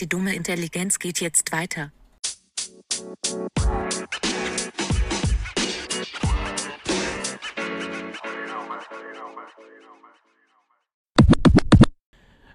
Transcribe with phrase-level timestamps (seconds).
[0.00, 1.90] Die dumme Intelligenz geht jetzt weiter.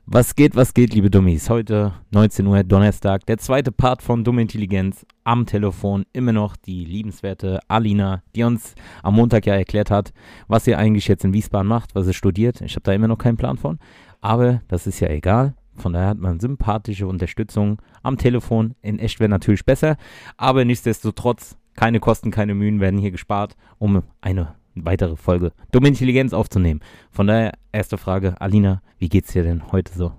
[0.06, 1.50] Was geht, was geht, liebe Dummies?
[1.50, 5.06] Heute 19 Uhr, Donnerstag, der zweite Part von Dumme Intelligenz.
[5.26, 10.14] Am Telefon immer noch die liebenswerte Alina, die uns am Montag ja erklärt hat,
[10.48, 12.62] was sie eigentlich jetzt in Wiesbaden macht, was sie studiert.
[12.62, 13.80] Ich habe da immer noch keinen Plan von.
[14.22, 15.56] Aber das ist ja egal.
[15.76, 18.76] Von daher hat man sympathische Unterstützung am Telefon.
[18.82, 19.98] In echt wäre natürlich besser.
[20.38, 26.34] Aber nichtsdestotrotz, keine Kosten, keine Mühen werden hier gespart, um eine weitere Folge Dumme Intelligenz
[26.34, 26.82] aufzunehmen.
[27.12, 30.14] Von daher, erste Frage, Alina, wie geht's dir denn heute so?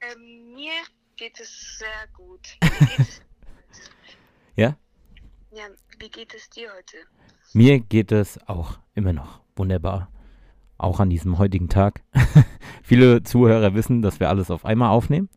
[0.00, 0.72] Ähm, mir
[1.16, 2.56] geht es sehr gut.
[2.98, 3.22] Es,
[4.56, 4.76] Ja?
[5.52, 5.64] ja,
[5.98, 6.96] wie geht es dir heute?
[7.52, 10.10] Mir geht es auch immer noch wunderbar.
[10.80, 12.00] Auch an diesem heutigen Tag.
[12.82, 15.28] Viele Zuhörer wissen, dass wir alles auf einmal aufnehmen.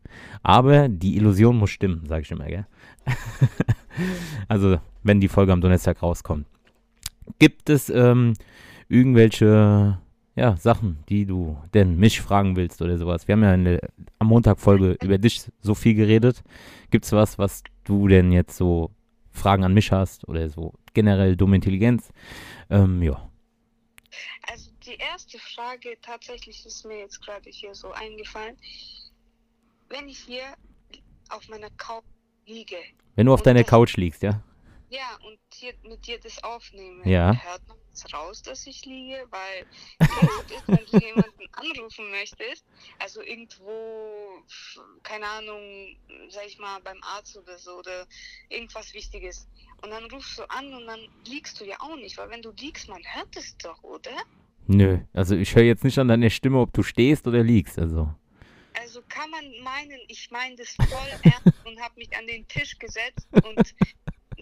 [0.42, 2.66] Aber die Illusion muss stimmen, sage ich immer, gell?
[4.48, 6.46] also, wenn die Folge am Donnerstag rauskommt.
[7.38, 8.32] Gibt es ähm,
[8.88, 9.98] irgendwelche
[10.34, 13.28] ja, Sachen, die du denn mich fragen willst oder sowas?
[13.28, 13.80] Wir haben ja in der,
[14.18, 16.42] am Montag Folge über dich so viel geredet.
[16.90, 18.92] Gibt es was, was du denn jetzt so
[19.30, 22.08] Fragen an mich hast oder so generell dumme Intelligenz?
[22.70, 23.28] Ähm, ja.
[24.50, 24.63] Also
[24.94, 28.56] die erste Frage tatsächlich ist mir jetzt gerade hier so eingefallen.
[29.88, 30.54] Wenn ich hier
[31.30, 32.04] auf meiner Couch
[32.46, 32.76] liege,
[33.16, 34.42] Wenn du auf deiner Couch liegst, ja?
[34.90, 37.32] ja, und hier mit dir das aufnehme, Ja.
[37.42, 39.26] hört man es raus, dass ich liege?
[39.30, 39.66] Weil
[40.68, 42.64] wenn du jemanden anrufen möchtest,
[43.00, 44.42] also irgendwo,
[45.02, 45.96] keine Ahnung,
[46.28, 48.06] sag ich mal, beim Arzt oder so oder
[48.48, 49.48] irgendwas Wichtiges.
[49.82, 52.52] Und dann rufst du an und dann liegst du ja auch nicht, weil wenn du
[52.52, 54.12] liegst, man hört es doch, oder?
[54.66, 58.08] Nö, also ich höre jetzt nicht an deiner Stimme, ob du stehst oder liegst, also.
[58.80, 62.78] Also kann man meinen, ich meine das voll ernst und habe mich an den Tisch
[62.78, 63.74] gesetzt und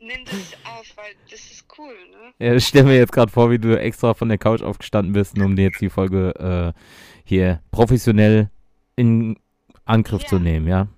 [0.00, 2.32] nimm das auf, weil das ist cool, ne?
[2.46, 5.38] Ja, ich stelle mir jetzt gerade vor, wie du extra von der Couch aufgestanden bist,
[5.38, 6.80] um dir jetzt die Folge äh,
[7.24, 8.50] hier professionell
[8.96, 9.38] in
[9.84, 10.42] Angriff zu Ja.
[10.42, 10.88] nehmen, ja?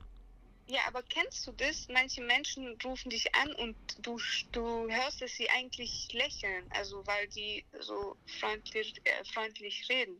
[0.74, 1.86] Ja, aber kennst du das?
[1.92, 4.18] Manche Menschen rufen dich an und du,
[4.50, 10.16] du hörst, dass sie eigentlich lächeln, also weil die so freundlich, äh, freundlich reden.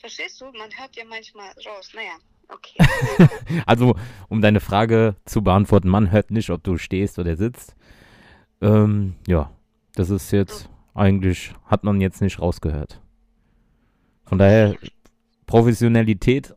[0.00, 0.52] Verstehst du?
[0.52, 1.92] Man hört ja manchmal raus.
[1.94, 2.76] Naja, okay.
[3.66, 3.96] Also,
[4.28, 7.74] um deine Frage zu beantworten, man hört nicht, ob du stehst oder sitzt.
[8.60, 9.50] Ähm, ja,
[9.94, 13.00] das ist jetzt eigentlich, hat man jetzt nicht rausgehört.
[14.26, 14.76] Von daher,
[15.46, 16.54] Professionalität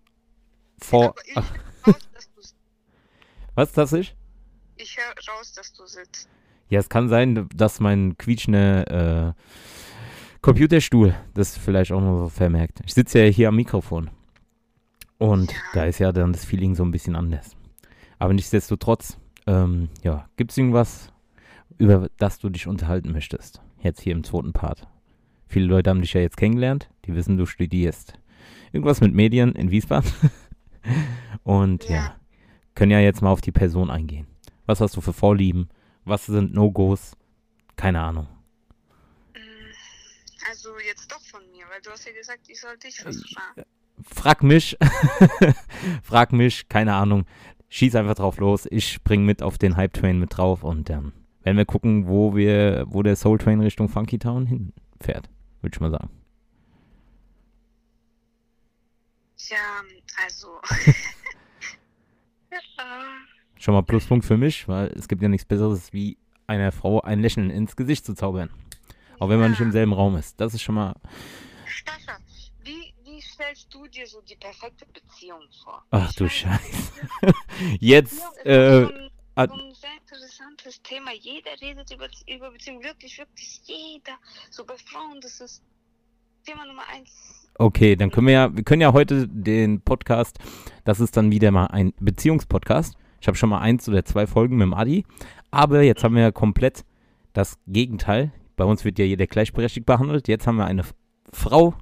[0.82, 1.06] vor.
[1.06, 1.54] aber ich Ach,
[1.86, 2.42] höre raus, dass du,
[3.58, 4.16] was das ist?
[4.78, 6.30] ich höre raus, dass du sitzt.
[6.70, 9.34] Ja, es kann sein, dass mein quietschender äh,
[10.42, 12.80] Computerstuhl das vielleicht auch noch so vermerkt.
[12.86, 14.10] Ich sitze ja hier am Mikrofon.
[15.18, 15.58] Und Ja.
[15.74, 17.56] da ist ja dann das Feeling so ein bisschen anders.
[18.20, 21.12] Aber nichtsdestotrotz, ähm, ja, gibt es irgendwas,
[21.80, 23.62] über das du dich unterhalten möchtest?
[23.80, 24.88] Jetzt hier im zweiten Part.
[25.48, 28.14] Viele Leute haben dich ja jetzt kennengelernt, die wissen, du studierst.
[28.72, 30.12] Irgendwas mit Medien in Wiesbaden.
[31.44, 31.96] Und ja.
[31.96, 32.16] Ja.
[32.78, 34.28] Können ja jetzt mal auf die Person eingehen.
[34.68, 35.68] Was hast du für Vorlieben?
[36.06, 37.18] Was sind No-Gos?
[37.76, 38.28] Keine Ahnung.
[39.34, 39.72] Mm,
[40.48, 43.68] Also jetzt doch von mir, weil du hast ja gesagt, ich soll dich was fragen.
[44.04, 44.78] Frag mich.
[46.04, 47.26] Frag mich, keine Ahnung.
[47.70, 48.68] Schieß einfach drauf los.
[48.70, 52.36] Ich spring mit auf den Hype Train mit drauf und dann werden wir gucken, wo
[52.36, 55.32] wir, wo der Soul Train Richtung Funky Town hinfährt.
[55.62, 56.12] Würde ich mal sagen.
[59.50, 59.82] Ja,
[60.24, 60.62] also.
[62.52, 62.60] ja,
[63.60, 67.22] Schon mal Pluspunkt für mich, weil es gibt ja nichts Besseres, wie einer Frau ein
[67.22, 68.50] Lächeln ins Gesicht zu zaubern.
[69.20, 70.40] Auch wenn man nicht im selben Raum ist.
[70.40, 70.94] Das ist schon mal.
[71.66, 72.18] Stascha,
[72.64, 75.84] wie, wie stellst du dir so die perfekte Beziehung vor?
[75.90, 76.94] Ach Ich du Scheiße.
[77.80, 78.92] Jetzt, äh, so
[79.36, 81.14] ein, sehr interessantes Thema.
[81.14, 84.18] Jeder redet über, über Beziehung, wirklich, wirklich jeder.
[84.52, 85.64] So bei Frauen, das ist
[86.48, 87.12] Thema Nummer eins.
[87.60, 90.40] Okay, dann können wir ja, wir können ja heute den Podcast,
[90.86, 92.96] das ist dann wieder mal ein Beziehungspodcast.
[93.20, 95.06] Ich habe schon mal eins oder zwei Folgen mit dem Adi,
[95.52, 96.86] aber jetzt haben wir ja komplett
[97.34, 98.32] das Gegenteil.
[98.56, 100.28] Bei uns wird ja jeder gleichberechtigt behandelt.
[100.28, 100.84] Jetzt haben wir eine
[101.34, 101.74] Frau,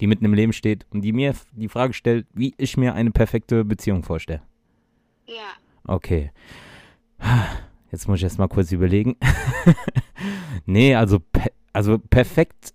[0.00, 3.12] die mitten im Leben steht und die mir die Frage stellt, wie ich mir eine
[3.12, 4.42] perfekte Beziehung vorstelle.
[5.26, 6.30] Ja, Okay.
[7.90, 9.16] Jetzt muss ich erst mal kurz überlegen.
[10.66, 12.72] nee, also, pe also perfekt,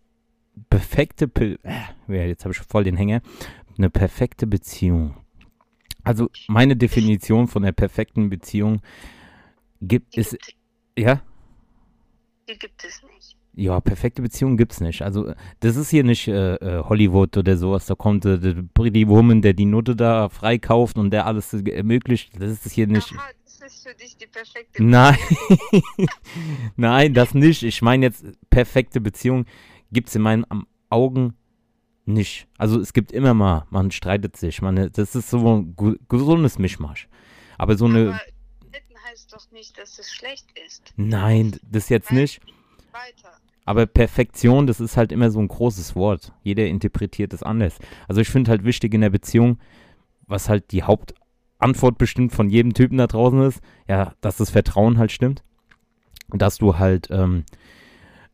[0.69, 3.22] perfekte, Pe äh, jetzt habe ich voll den Hänger.
[3.78, 5.16] Eine perfekte Beziehung.
[6.04, 8.81] Also meine Definition von der perfekten Beziehung
[9.81, 10.56] gibt die es, gibt,
[10.98, 11.22] ja,
[12.48, 13.36] die gibt es nicht.
[13.57, 15.02] Ja, perfekte Beziehung gibt's nicht.
[15.02, 17.86] Also, das ist hier nicht äh, äh, Hollywood oder sowas.
[17.86, 22.34] Da kommt äh, der Pretty Woman, der die Note da freikauft und der alles ermöglicht.
[22.38, 23.13] Das ist hier nicht.
[23.13, 25.18] Aha, das ist für dich die perfekte Nein,
[26.75, 27.63] nein, das nicht.
[27.63, 29.46] Ich meine jetzt, perfekte Beziehung
[29.92, 30.46] gibt es in meinen
[30.90, 31.36] Augen
[32.06, 32.48] nicht.
[32.58, 35.76] Also es gibt immer mal, man streitet sich, man, das ist so ein
[36.08, 37.08] gesundes Mischmasch.
[37.58, 40.94] Aber so eine, Aber Streiten heißt doch nicht, dass es schlecht ist.
[40.98, 42.42] nein, das jetzt nicht.
[42.92, 43.32] Weiter.
[43.66, 46.32] Aber Perfektion, das ist halt immer so ein großes Wort.
[46.44, 47.80] Jeder interpretiert es anders.
[48.08, 49.58] Also ich finde halt wichtig in der Beziehung,
[50.28, 55.00] was halt die Hauptantwort bestimmt von jedem Typen da draußen ist, ja, dass das Vertrauen
[55.00, 55.44] halt stimmt.
[56.30, 57.44] Und dass du halt, ähm,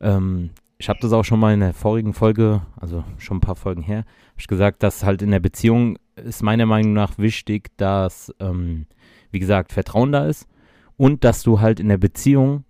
[0.00, 0.50] ähm,
[0.82, 3.82] ich habe das auch schon mal in der vorigen Folge, also schon ein paar Folgen
[3.82, 4.04] her,
[4.36, 8.86] ich gesagt, dass halt in der Beziehung ist meiner Meinung nach wichtig, dass, ähm,
[9.30, 10.48] wie gesagt, Vertrauen da ist
[10.96, 12.64] und dass du halt in der Beziehung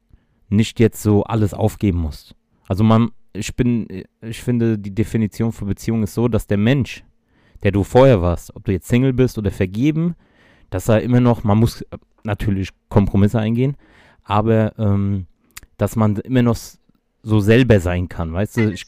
[0.51, 2.37] nicht jetzt so alles aufgeben musst.
[2.69, 3.89] Also man, ich bin,
[4.21, 7.05] ich finde, die Definition von Beziehung ist so, dass der Mensch,
[7.63, 10.17] der du vorher warst, ob du jetzt Single bist oder vergeben,
[10.69, 11.83] dass er immer noch, man muss
[12.25, 13.75] natürlich Kompromisse eingehen,
[14.23, 15.29] aber ähm,
[15.79, 16.57] dass man immer noch
[17.23, 18.73] so selber sein kann, weißt du?
[18.73, 18.87] Ich,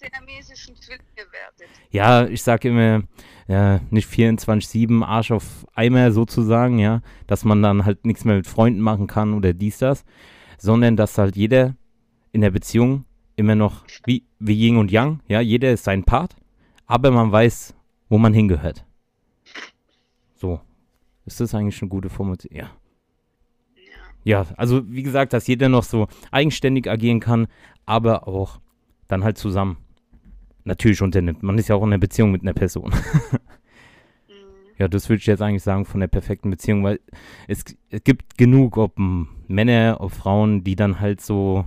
[1.90, 3.02] ja, ich sage immer,
[3.46, 8.46] ja, nicht 24-7 Arsch auf Eimer sozusagen, ja, dass man dann halt nichts mehr mit
[8.46, 10.04] Freunden machen kann oder dies, das,
[10.58, 11.76] sondern dass halt jeder
[12.32, 13.04] in der Beziehung
[13.36, 16.36] immer noch wie, wie Yin und Yang, ja, jeder ist sein Part,
[16.86, 17.75] aber man weiß,
[18.08, 18.84] wo man hingehört.
[20.34, 20.60] So.
[21.26, 22.56] Ist das eigentlich eine gute Formulierung?
[22.56, 22.70] Ja.
[24.24, 24.46] Ja.
[24.56, 27.46] Also wie gesagt, dass jeder noch so eigenständig agieren kann,
[27.86, 28.58] aber auch
[29.06, 29.76] dann halt zusammen
[30.64, 31.42] natürlich unternimmt.
[31.42, 32.92] Man ist ja auch in einer Beziehung mit einer Person.
[34.26, 34.78] Mhm.
[34.78, 36.98] Ja, das würde ich jetzt eigentlich sagen von der perfekten Beziehung, weil
[37.46, 38.94] es, es gibt genug, ob
[39.46, 41.66] Männer, ob Frauen, die dann halt so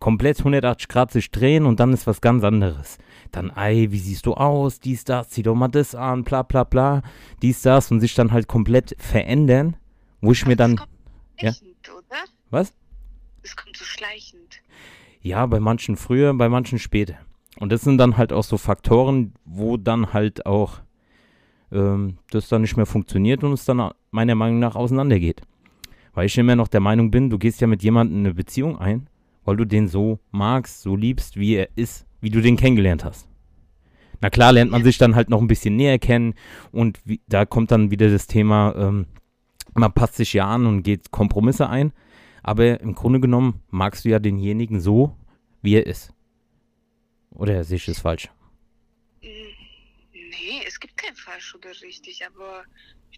[0.00, 2.98] komplett 180 Grad sich drehen und dann ist was ganz anderes.
[3.30, 6.64] Dann, ey, wie siehst du aus, dies, das, zieh doch mal das an, bla bla
[6.64, 7.02] bla,
[7.42, 9.76] dies, das und sich dann halt komplett verändern,
[10.20, 10.80] wo ich mir dann,
[11.40, 11.52] Kommt Ja.
[11.52, 12.16] schleichend, oder?
[12.50, 12.72] was?
[13.42, 14.60] Es kommt so schleichend.
[15.22, 17.14] Ja, bei manchen früher, bei manchen später.
[17.58, 20.80] Und das sind dann halt auch so Faktoren, wo dann halt auch
[21.72, 25.42] ähm, das dann nicht mehr funktioniert und es dann meiner Meinung nach auseinandergeht.
[26.14, 29.08] Weil ich immer noch der Meinung bin, du gehst ja mit jemandem eine Beziehung ein,
[29.44, 33.28] weil du den so magst, so liebst, wie er ist, wie du den kennengelernt hast.
[34.20, 36.34] Na klar lernt man sich dann halt noch ein bisschen näher kennen
[36.72, 39.06] und wie, da kommt dann wieder das Thema, ähm,
[39.74, 41.92] man passt sich ja an und geht Kompromisse ein,
[42.42, 45.16] aber im Grunde genommen magst du ja denjenigen so,
[45.62, 46.12] wie er ist.
[47.30, 48.28] Oder sehe ich das falsch?
[49.22, 52.64] Nee, es gibt kein falsch oder richtig, aber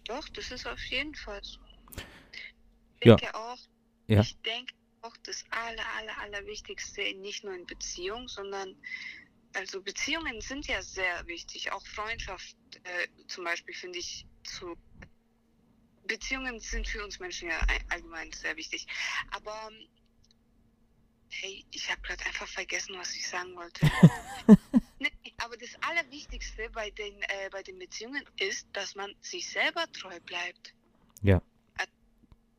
[0.05, 1.59] doch, das ist auf jeden Fall so.
[2.99, 3.15] Ich Ja.
[3.15, 3.57] denke auch,
[4.07, 4.21] Ja.
[4.21, 8.75] ich denke auch das aller, aller, allerwichtigste nicht nur in Beziehung, sondern
[9.53, 14.75] also Beziehungen sind ja sehr wichtig, auch Freundschaft äh, zum Beispiel finde ich zu
[16.07, 18.85] Beziehungen sind für uns Menschen ja all- allgemein sehr wichtig.
[19.31, 19.69] Aber
[21.29, 23.89] hey, ich habe gerade einfach vergessen, was ich sagen wollte.
[24.99, 29.85] Nee, aber das Allerwichtigste bei den, äh, bei den Beziehungen ist, dass man sich selber
[29.91, 30.73] treu bleibt.
[31.21, 31.41] Ja.
[31.77, 31.87] Äh,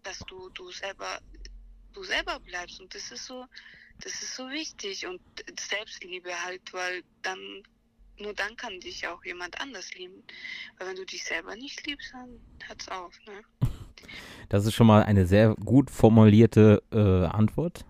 [0.02, 1.20] Dass du, du selber
[1.94, 3.46] du selber bleibst und das ist so
[4.00, 5.22] das ist so wichtig und
[5.58, 7.62] Selbstliebe halt, weil dann
[8.18, 10.22] nur dann kann dich auch jemand anders lieben.
[10.78, 13.68] Weil wenn du dich selber nicht liebst, dann hört's auf, ne?
[14.48, 17.86] Das ist schon mal eine sehr gut formulierte äh, Antwort,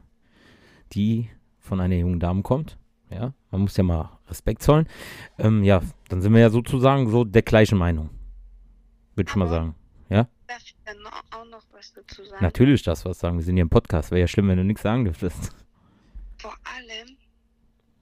[0.93, 2.78] die von einer jungen Dame kommt.
[3.11, 4.88] Ja, man muss ja mal Respekt zollen.
[5.38, 8.11] Ähm, ja, dann sind wir ja sozusagen so der gleichen Meinung.
[9.14, 9.75] Würde ich mal sagen.
[10.47, 12.43] Darf ich dann auch noch was dazu sagen?
[12.43, 13.38] Natürlich das was sagen.
[13.38, 14.11] Wir sind hier im Podcast.
[14.11, 15.54] Wäre ja schlimm, wenn du nichts sagen dürftest.
[16.38, 17.13] vor allem,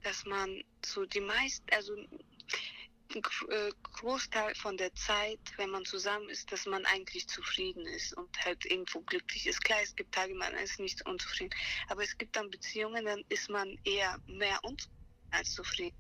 [0.03, 6.51] dass man so die meisten, also äh, Großteil von der Zeit, wenn man zusammen ist,
[6.51, 9.63] dass man eigentlich zufrieden ist und halt irgendwo glücklich ist.
[9.63, 11.55] Klar, es gibt Tage, man ist nicht unzufrieden,
[11.89, 15.97] aber es gibt dann Beziehungen, dann ist man eher mehr unzufrieden als zufrieden.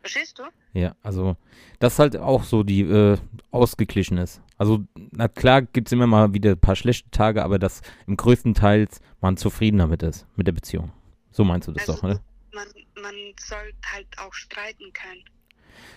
[0.00, 0.44] Verstehst du?
[0.72, 1.36] Ja, also
[1.78, 3.18] das halt auch so die äh,
[3.50, 4.40] ausgeglichen ist.
[4.58, 8.16] Also na klar gibt es immer mal wieder ein paar schlechte Tage, aber dass im
[8.16, 8.88] größten Teil
[9.20, 10.92] man zufrieden damit ist, mit der Beziehung.
[11.30, 12.22] So meinst du das Also, doch, oder?
[12.56, 12.68] Man,
[13.02, 15.22] man soll halt auch streiten können.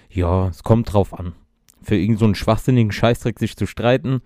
[0.10, 1.34] Ja, es kommt drauf an.
[1.82, 4.22] Für irgend so einen schwachsinnigen Scheißdreck sich zu streiten,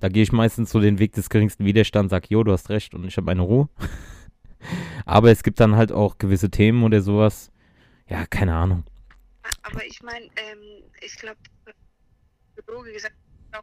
[0.00, 2.92] da gehe ich meistens so den Weg des geringsten Widerstands, sag, jo, du hast recht
[2.94, 3.68] und ich habe meine Ruhe.
[5.06, 7.52] Aber es gibt dann halt auch gewisse Themen oder sowas.
[8.08, 8.84] Ja, keine Ahnung.
[9.62, 11.38] Aber ich meine, ähm, ich glaube,
[12.66, 13.14] Droge gesagt,
[13.52, 13.62] auch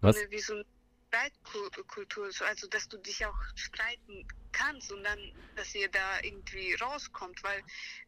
[0.00, 0.16] Was?
[0.16, 0.64] Eine, wie so eine
[1.12, 5.18] Streitkultur, so, also dass du dich auch streiten kannst und dann,
[5.56, 7.60] dass ihr da irgendwie rauskommt, weil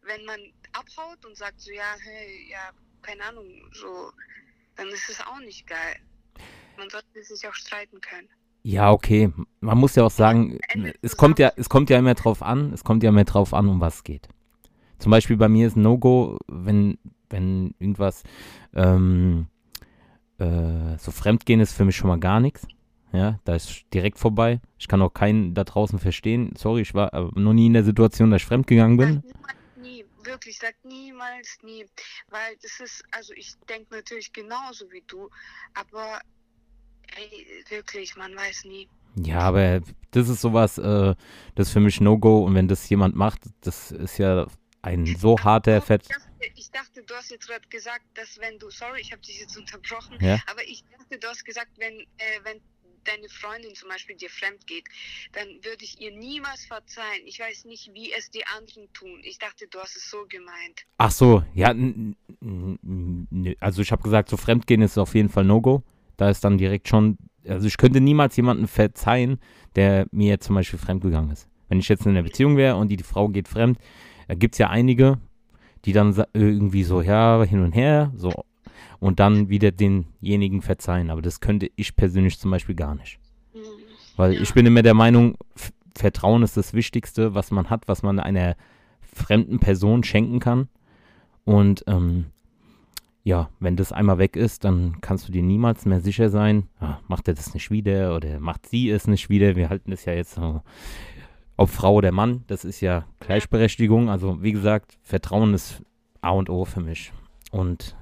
[0.02, 0.40] wenn man
[0.72, 2.70] abhaut und sagt so, ja, hey, ja,
[3.02, 4.10] keine Ahnung, so,
[4.76, 5.96] dann ist es auch nicht geil.
[6.78, 8.28] Man sollte sich auch streiten können.
[8.62, 9.30] Ja, okay.
[9.60, 10.58] Man muss ja auch sagen,
[11.02, 13.68] es kommt ja, es kommt ja immer drauf an, es kommt ja immer drauf an,
[13.68, 14.28] um was es geht.
[14.98, 18.22] Zum Beispiel bei mir ist ein No-Go, wenn, wenn irgendwas
[18.72, 19.48] ähm,
[20.38, 22.66] äh, so Fremdgehen ist für mich schon mal gar nichts.
[23.14, 24.60] Ja, da ist direkt vorbei.
[24.76, 26.52] Ich kann auch keinen da draußen verstehen.
[26.58, 29.22] Sorry, ich war äh, noch nie in der Situation, dass ich fremdgegangen bin.
[29.80, 31.86] Nie, wirklich, sag niemals nie.
[32.28, 35.30] Weil das ist, also ich denke natürlich genauso wie du,
[35.74, 36.20] aber
[37.16, 38.88] ey, wirklich, man weiß nie.
[39.14, 39.80] Ja, aber
[40.10, 41.14] das ist sowas, äh,
[41.54, 44.48] das ist für mich No-Go und wenn das jemand macht, das ist ja
[44.82, 46.08] ein so harter Fett.
[46.56, 49.56] Ich dachte, du hast jetzt gerade gesagt, dass wenn du, sorry, ich habe dich jetzt
[49.56, 50.40] unterbrochen, Ja.
[50.50, 52.60] aber ich dachte, du hast gesagt, wenn, äh, wenn
[53.04, 54.84] deine Freundin zum Beispiel dir fremd geht,
[55.32, 57.26] dann würde ich ihr niemals verzeihen.
[57.26, 59.20] Ich weiß nicht, wie es die anderen tun.
[59.22, 60.86] Ich dachte, du hast es so gemeint.
[60.98, 61.74] Ach so, ja,
[63.60, 65.82] also ich habe gesagt, so Fremdgehen ist auf jeden Fall No-Go.
[66.16, 69.40] Da ist dann direkt schon, also ich könnte niemals jemanden verzeihen,
[69.74, 71.48] der mir zum Beispiel fremdgegangen ist.
[71.68, 73.78] Wenn ich jetzt in einer Beziehung wäre und die, die Frau geht fremd,
[74.28, 75.18] da gibt es ja einige,
[75.84, 78.44] die dann irgendwie so, ja, hin und her, so,
[79.04, 81.10] und dann wieder denjenigen verzeihen.
[81.10, 83.18] Aber das könnte ich persönlich zum Beispiel gar nicht.
[83.52, 83.58] Mhm.
[84.16, 84.40] Weil Ja.
[84.40, 85.36] ich bin immer der Meinung,
[85.94, 88.56] Vertrauen ist das Wichtigste, was man hat, was man einer
[89.02, 90.68] fremden Person schenken kann.
[91.44, 92.26] Und ähm,
[93.24, 96.96] ja, wenn das einmal weg ist, dann kannst du dir niemals mehr sicher sein, ah,
[97.06, 99.54] macht er das nicht wieder oder macht sie es nicht wieder.
[99.54, 100.62] Wir halten das ja jetzt so,
[101.58, 104.08] ob Frau oder Mann, das ist ja Gleichberechtigung.
[104.08, 105.82] Also wie gesagt, Vertrauen ist
[106.22, 107.12] A und O für mich.
[107.50, 107.94] Und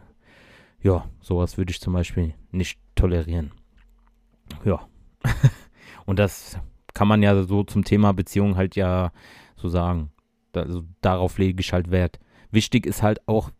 [0.82, 3.52] ja, sowas würde ich zum Beispiel nicht tolerieren.
[4.64, 4.88] Ja.
[6.06, 6.58] Und das
[6.94, 9.12] kann man ja so zum Thema Beziehung halt ja
[9.56, 10.10] so sagen.
[10.52, 12.18] Da, also darauf lege ich halt Wert.
[12.50, 13.50] Wichtig ist halt auch,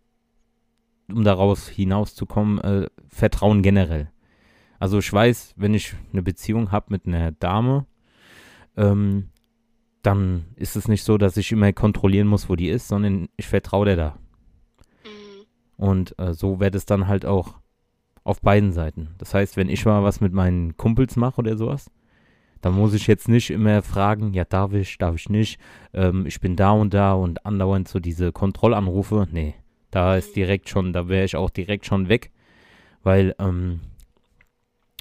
[1.09, 4.11] um daraus hinauszukommen, äh, Vertrauen generell.
[4.79, 7.87] Also ich weiß, wenn ich eine Beziehung habe mit einer Dame,
[8.77, 9.29] ähm,
[10.03, 13.47] dann ist es nicht so, dass ich immer kontrollieren muss, wo die ist, sondern ich
[13.47, 14.19] vertraue der da.
[15.83, 17.55] Und äh, so wird es dann halt auch
[18.23, 19.17] auf beiden Seiten.
[19.19, 21.91] Das heißt, wenn ich mal was mit meinen Kumpels mache oder sowas,
[22.61, 25.59] dann muss ich jetzt nicht immer fragen, ja, darf ich, darf ich nicht,
[25.93, 29.27] ähm, ich bin da und da und andauernd so diese Kontrollanrufe.
[29.33, 29.57] Nee,
[29.91, 32.31] da ist direkt schon, da wäre ich auch direkt schon weg,
[33.03, 33.81] weil, ähm,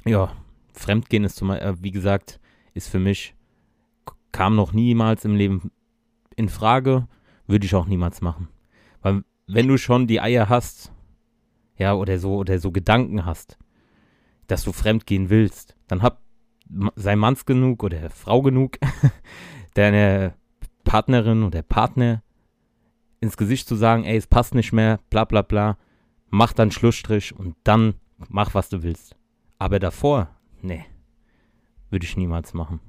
[0.04, 0.32] ja,
[0.74, 2.40] Fremdgehen ist zum äh, wie gesagt,
[2.74, 3.36] ist für mich,
[4.32, 5.70] kam noch niemals im Leben
[6.36, 7.08] in Frage,
[7.46, 8.48] würde ich auch niemals machen.
[9.04, 10.92] Weil wenn du schon die Eier hast,
[11.78, 13.58] ja, oder so, oder so Gedanken hast,
[14.48, 16.22] dass du fremdgehen willst, dann hab,
[16.96, 18.78] sei Manns genug oder Frau genug,
[19.74, 20.36] deine
[20.84, 22.24] Partnerin oder Partner
[23.20, 25.78] ins Gesicht zu sagen, ey, es passt nicht mehr, bla bla bla,
[26.30, 27.96] mach dann Schlussstrich und dann
[28.30, 29.16] mach, was du willst.
[29.60, 30.86] Aber davor, nee,
[31.90, 32.80] würde ich niemals machen.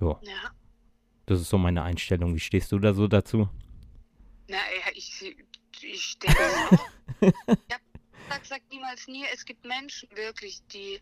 [0.00, 0.50] Ja, Ja.
[1.26, 2.34] das ist so meine Einstellung.
[2.34, 3.48] Wie stehst du da so dazu?
[4.48, 5.36] Na, ja, ich,
[5.94, 6.78] ich denke auch.
[7.20, 11.00] Ich hab gesagt, sag niemals nie, es gibt Menschen wirklich, die,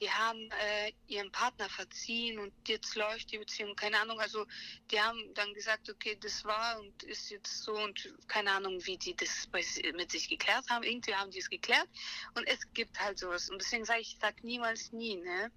[0.00, 4.46] die haben äh, ihren Partner verziehen und jetzt läuft die Beziehung, keine Ahnung, also
[4.90, 8.96] die haben dann gesagt, okay, das war und ist jetzt so und keine Ahnung, wie
[8.96, 9.62] die das bei,
[9.94, 10.82] mit sich geklärt haben.
[10.82, 11.88] Irgendwie haben die es geklärt
[12.34, 13.50] und es gibt halt sowas.
[13.50, 15.52] Und deswegen sage ich, sag niemals nie, ne?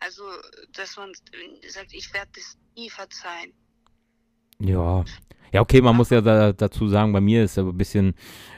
[0.00, 0.24] Also,
[0.72, 1.12] dass man
[1.68, 3.52] sagt, ich werde das nie verzeihen.
[4.60, 5.04] Ja.
[5.52, 8.14] Ja, okay, man muss ja da, dazu sagen, bei mir ist aber ein bisschen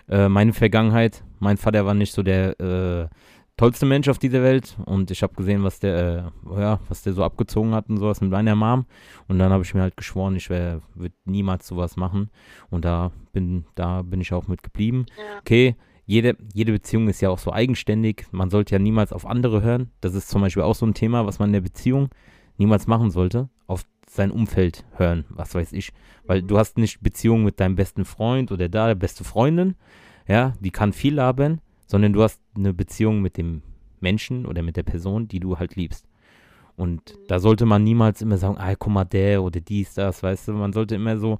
[0.08, 1.22] äh, meine Vergangenheit.
[1.38, 3.08] Mein Vater war nicht so der äh,
[3.56, 7.12] tollste Mensch auf dieser Welt und ich habe gesehen, was der, äh, ja, was der
[7.12, 8.86] so abgezogen hat und sowas mit meiner Mom.
[9.28, 10.80] Und dann habe ich mir halt geschworen, ich würde
[11.26, 12.30] niemals sowas machen.
[12.70, 15.06] Und da bin, da bin ich auch mit geblieben.
[15.16, 15.38] Ja.
[15.40, 18.26] Okay, jede, jede Beziehung ist ja auch so eigenständig.
[18.32, 19.90] Man sollte ja niemals auf andere hören.
[20.00, 22.08] Das ist zum Beispiel auch so ein Thema, was man in der Beziehung
[22.56, 23.48] niemals machen sollte.
[23.66, 25.92] Auf sein Umfeld hören, was weiß ich.
[26.26, 29.76] Weil du hast nicht Beziehung mit deinem besten Freund oder da, der beste Freundin,
[30.26, 33.62] ja, die kann viel labern, sondern du hast eine Beziehung mit dem
[34.00, 36.06] Menschen oder mit der Person, die du halt liebst.
[36.76, 40.48] Und da sollte man niemals immer sagen, ah, guck mal, der oder dies, das, weißt
[40.48, 41.38] du, man sollte immer so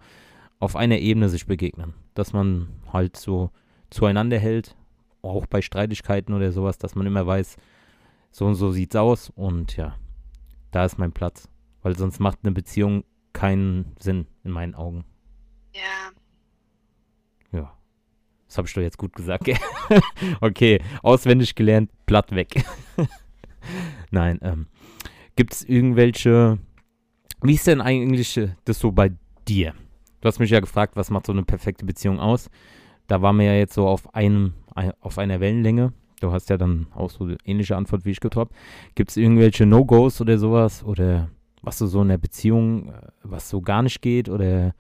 [0.59, 3.51] auf einer Ebene sich begegnen, dass man halt so
[3.89, 4.77] zueinander hält,
[5.23, 7.57] auch bei Streitigkeiten oder sowas, dass man immer weiß,
[8.31, 9.97] so und so sieht's aus und ja,
[10.71, 11.49] da ist mein Platz.
[11.83, 15.05] Weil sonst macht eine Beziehung keinen Sinn in meinen Augen.
[15.75, 16.11] Ja,
[17.53, 17.77] Ja.
[18.47, 19.49] Das habe ich doch jetzt gut gesagt,
[20.41, 22.65] okay, auswendig gelernt, platt weg.
[24.11, 24.67] Nein, ähm,
[25.37, 26.59] gibt es irgendwelche
[27.43, 29.13] Wie ist denn eigentlich äh, das so bei
[29.47, 29.75] dir?
[30.21, 32.51] Du hast mich ja gefragt, was macht so eine perfekte Beziehung aus?
[33.07, 34.55] Da waren wir ja jetzt so auf einem,
[35.01, 35.93] auf einer Wellenlänge.
[36.21, 38.55] Du hast ja dann auch so eine ähnliche Antwort wie ich getroppt.
[38.95, 40.85] Gibt es irgendwelche No-Gos oder sowas?
[40.85, 41.31] Oder
[41.63, 44.29] was du so in der Beziehung, äh, was so gar nicht geht?
[44.29, 44.75] Oder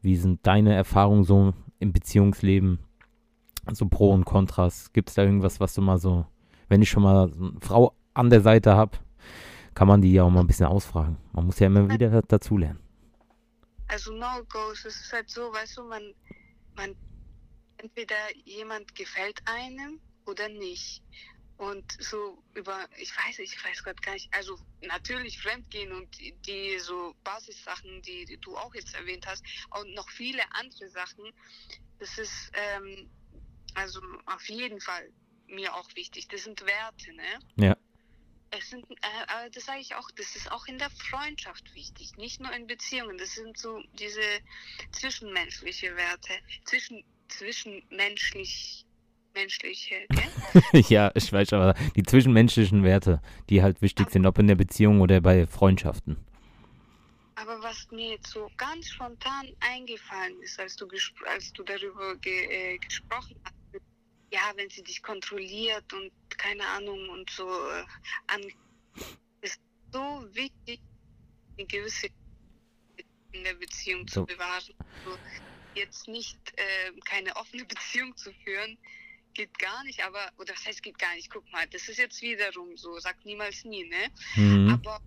[0.00, 2.78] wie sind deine Erfahrungen so im Beziehungsleben?
[3.72, 4.92] So Pro und Kontras.
[4.92, 6.26] Gibt es da irgendwas, was du mal so,
[6.68, 8.98] wenn ich schon mal eine Frau an der Seite habe,
[9.74, 11.16] kann man die ja auch mal ein bisschen ausfragen.
[11.32, 12.80] Man muss ja immer wieder dazulernen.
[13.88, 16.02] Also No-Gos, es ist halt so, weißt du, man,
[16.76, 16.94] man
[17.78, 21.02] entweder jemand gefällt einem oder nicht.
[21.62, 26.78] Und so über, ich weiß, ich weiß Gott gar nicht, also natürlich Fremdgehen und die,
[26.80, 31.32] so Basissachen, die, die, du auch jetzt erwähnt hast, und noch viele andere Sachen,
[32.00, 33.08] das ist ähm,
[33.74, 35.08] also auf jeden Fall
[35.46, 36.26] mir auch wichtig.
[36.26, 37.38] Das sind Werte, ne?
[37.54, 37.76] Ja.
[38.50, 42.40] Es sind, äh, das sage ich auch, das ist auch in der Freundschaft wichtig, nicht
[42.40, 43.18] nur in Beziehungen.
[43.18, 44.40] Das sind so diese
[44.90, 48.84] zwischenmenschliche Werte, zwischen, zwischenmenschlich,
[49.34, 50.82] menschliche, gell?
[50.88, 54.54] ja, ich weiß aber, die zwischenmenschlichen Werte, die halt wichtig aber, sind, ob in der
[54.54, 56.16] Beziehung oder bei Freundschaften.
[57.34, 60.86] Aber was mir jetzt so ganz spontan eingefallen ist, als du,
[61.26, 63.82] als du darüber ge äh, gesprochen hast,
[64.32, 67.84] ja, wenn sie dich kontrolliert und keine Ahnung und so äh,
[68.28, 68.40] an,
[69.40, 69.60] ist
[69.92, 70.80] so wichtig,
[71.58, 72.08] eine gewisse
[73.32, 74.20] in der Beziehung so.
[74.20, 74.74] zu bewahren.
[74.78, 75.18] Also
[75.74, 78.78] jetzt nicht äh, keine offene Beziehung zu führen,
[79.34, 82.20] geht gar nicht, aber, oder das heißt geht gar nicht, guck mal, das ist jetzt
[82.22, 84.10] wiederum so, sagt niemals nie, ne?
[84.36, 84.70] Mhm.
[84.70, 85.00] Aber,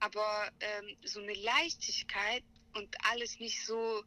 [0.00, 4.04] aber ähm, so eine Leichtigkeit und alles nicht so,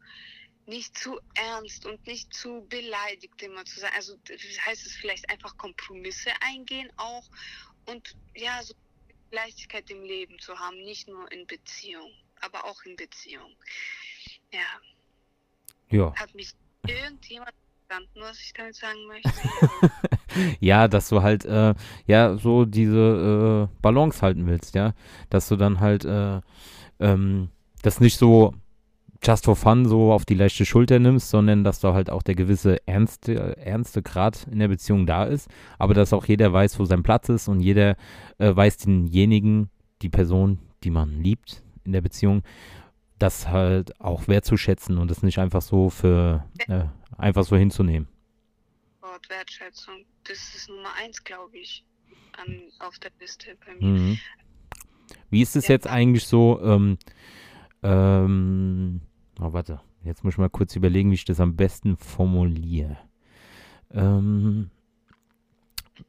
[0.65, 3.91] nicht zu ernst und nicht zu beleidigt immer zu sein.
[3.95, 7.27] Also das heißt es vielleicht einfach Kompromisse eingehen auch
[7.85, 8.75] und ja, so
[9.31, 13.55] Leichtigkeit im Leben zu haben, nicht nur in Beziehung, aber auch in Beziehung.
[14.51, 14.81] Ja.
[15.89, 16.13] Ja.
[16.15, 16.53] Hat mich
[16.87, 17.53] irgendjemand
[17.89, 19.31] verstanden, was ich damit sagen möchte?
[20.59, 21.73] ja, dass du halt, äh,
[22.05, 24.93] ja, so diese äh, Balance halten willst, ja.
[25.29, 26.41] Dass du dann halt, äh,
[26.99, 27.49] ähm,
[27.81, 28.53] das nicht so
[29.23, 32.35] just for fun so auf die leichte Schulter nimmst, sondern dass da halt auch der
[32.35, 36.85] gewisse ernste, ernste Grad in der Beziehung da ist, aber dass auch jeder weiß, wo
[36.85, 37.97] sein Platz ist und jeder
[38.37, 39.69] äh, weiß denjenigen,
[40.01, 42.43] die Person, die man liebt in der Beziehung,
[43.19, 46.85] das halt auch wertzuschätzen und das nicht einfach so für äh,
[47.17, 48.07] einfach so hinzunehmen.
[49.01, 51.85] Wort Wertschätzung, das ist Nummer eins, glaube ich,
[52.37, 53.99] an, auf der Liste bei mir.
[53.99, 54.19] Mhm.
[55.29, 55.75] Wie ist es ja.
[55.75, 56.59] jetzt eigentlich so?
[56.63, 56.97] Ähm,
[57.83, 59.01] ähm,
[59.41, 59.79] Oh, warte.
[60.03, 62.97] Jetzt muss ich mal kurz überlegen, wie ich das am besten formuliere.
[63.91, 64.69] Ähm,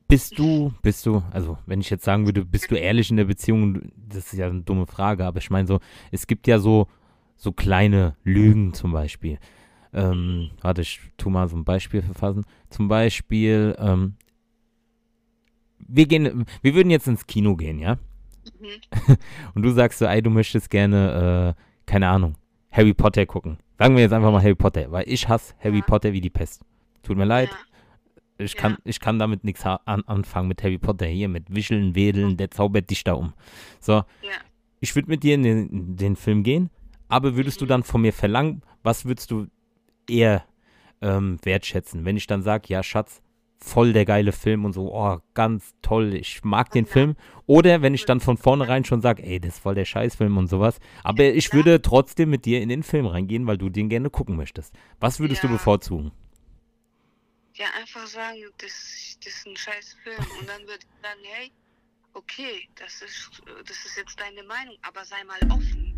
[0.09, 3.25] bist du, bist du, also wenn ich jetzt sagen würde, bist du ehrlich in der
[3.25, 6.89] Beziehung, das ist ja eine dumme Frage, aber ich meine so, es gibt ja so,
[7.41, 9.39] so kleine Lügen zum Beispiel.
[9.95, 12.45] Ähm, warte, ich tu mal so ein Beispiel verfassen.
[12.69, 14.15] Zum Beispiel, ähm,
[15.79, 17.97] wir gehen, wir würden jetzt ins Kino gehen, ja?
[18.61, 19.17] Mhm.
[19.55, 22.37] Und du sagst so, ey, du möchtest gerne, äh, keine Ahnung,
[22.71, 23.57] Harry Potter gucken.
[23.79, 25.85] Sagen wir jetzt einfach mal Harry Potter, weil ich hasse Harry ja.
[25.85, 26.63] Potter wie die Pest.
[27.03, 27.49] Tut mir leid.
[27.49, 28.45] Ja.
[28.45, 28.79] Ich, kann, ja.
[28.85, 32.91] ich kann damit nichts an, anfangen mit Harry Potter hier, mit Wischeln, Wedeln, der zaubert
[32.91, 33.33] dich da um.
[33.81, 34.03] So,
[34.81, 36.71] ich würde mit dir in den, in den, Film gehen,
[37.11, 39.49] aber würdest du dann von mir verlangen, was würdest du
[40.09, 40.45] eher
[41.03, 42.05] ähm, wertschätzen?
[42.05, 43.23] Wenn ich dann sage, ja, Schatz,
[43.63, 47.17] voll der geile Film und so, oh, ganz toll, ich mag den Film.
[47.47, 50.47] Oder wenn ich dann von vornherein schon sage, ey, das ist voll der Scheißfilm und
[50.47, 50.79] sowas.
[51.05, 54.37] Aber ich würde trotzdem mit dir in den Film reingehen, weil du den gerne gucken
[54.37, 54.75] möchtest.
[54.99, 55.49] Was würdest ja.
[55.49, 56.13] du bevorzugen?
[57.55, 60.25] Ja, einfach sagen, das, das ist ein scheiß Film.
[60.41, 61.53] Und dann würde ich sagen, hey,
[62.15, 63.31] okay, das ist,
[63.67, 65.90] das ist jetzt deine Meinung, aber sei mal offen.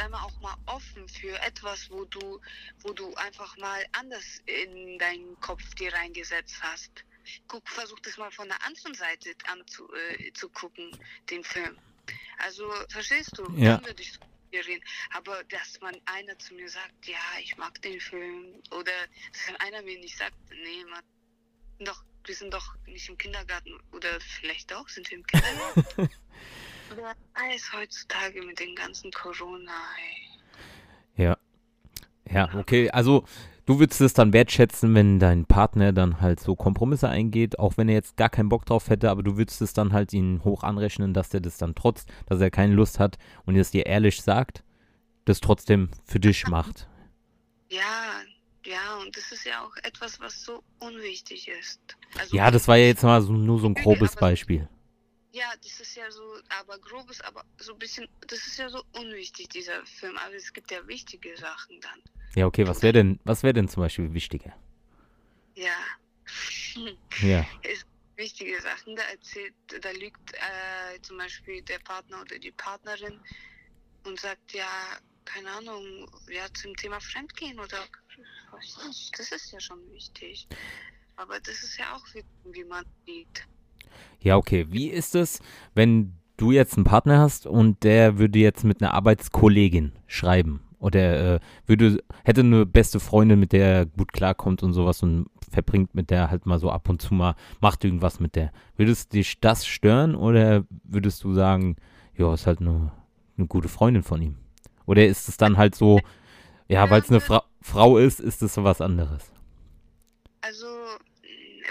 [0.00, 2.40] Sei mal auch mal offen für etwas, wo du,
[2.78, 7.04] wo du einfach mal anders in deinen Kopf dir reingesetzt hast
[7.48, 11.76] guck, versuch das mal von der anderen Seite anzugucken, äh, den Film.
[12.38, 13.44] Also, verstehst du?
[13.56, 13.76] Ja.
[13.76, 14.18] Dann würde ich
[14.52, 14.82] reden.
[15.12, 18.92] Aber dass man einer zu mir sagt, ja, ich mag den Film, oder
[19.32, 21.02] dass einer mir nicht sagt, nee, man,
[21.80, 26.10] doch, wir sind doch nicht im Kindergarten, oder vielleicht auch, sind wir im Kindergarten.
[26.90, 31.24] Aber alles heutzutage mit dem ganzen Corona, ey.
[31.24, 31.36] Ja.
[32.30, 33.24] Ja, okay, also
[33.70, 37.88] Du würdest es dann wertschätzen, wenn dein Partner dann halt so Kompromisse eingeht, auch wenn
[37.88, 40.64] er jetzt gar keinen Bock drauf hätte, aber du würdest es dann halt ihn hoch
[40.64, 44.22] anrechnen, dass er das dann trotz, dass er keine Lust hat und es dir ehrlich
[44.22, 44.64] sagt,
[45.24, 46.88] das trotzdem für dich macht.
[47.68, 48.22] Ja,
[48.66, 51.80] ja, und das ist ja auch etwas, was so unwichtig ist.
[52.18, 54.68] Also ja, das war ja jetzt mal so, nur so ein grobes Beispiel.
[55.32, 56.22] Ja, das ist ja so,
[56.60, 60.16] aber grobes, aber so ein bisschen, das ist ja so unwichtig, dieser Film.
[60.18, 62.02] Aber es gibt ja wichtige Sachen dann.
[62.34, 64.54] Ja, okay, was wäre denn, was wäre denn zum Beispiel wichtiger?
[65.54, 65.76] Ja.
[67.22, 67.44] Ja.
[67.62, 67.84] Es
[68.20, 73.18] wichtige Sachen, da erzählt, da lügt äh, zum Beispiel der Partner oder die Partnerin
[74.04, 77.78] und sagt, ja, keine Ahnung, ja, zum Thema Fremdgehen oder
[78.52, 80.46] weiß nicht, das ist ja schon wichtig.
[81.16, 83.46] Aber das ist ja auch, wie, wie man sieht.
[84.20, 84.66] Ja, okay.
[84.70, 85.40] Wie ist es,
[85.74, 90.60] wenn du jetzt einen Partner hast und der würde jetzt mit einer Arbeitskollegin schreiben?
[90.78, 95.26] Oder äh, würde, hätte eine beste Freundin, mit der er gut klarkommt und sowas und
[95.50, 98.50] verbringt mit der halt mal so ab und zu mal, macht irgendwas mit der.
[98.76, 101.76] Würdest dich das stören oder würdest du sagen,
[102.16, 102.92] ja, ist halt eine,
[103.36, 104.36] eine gute Freundin von ihm?
[104.86, 106.00] Oder ist es dann halt so,
[106.68, 109.30] ja, weil es eine Fra Frau ist, ist es so was anderes?
[110.40, 110.66] Also,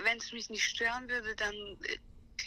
[0.04, 1.98] wenn es mich nicht stören würde, dann äh,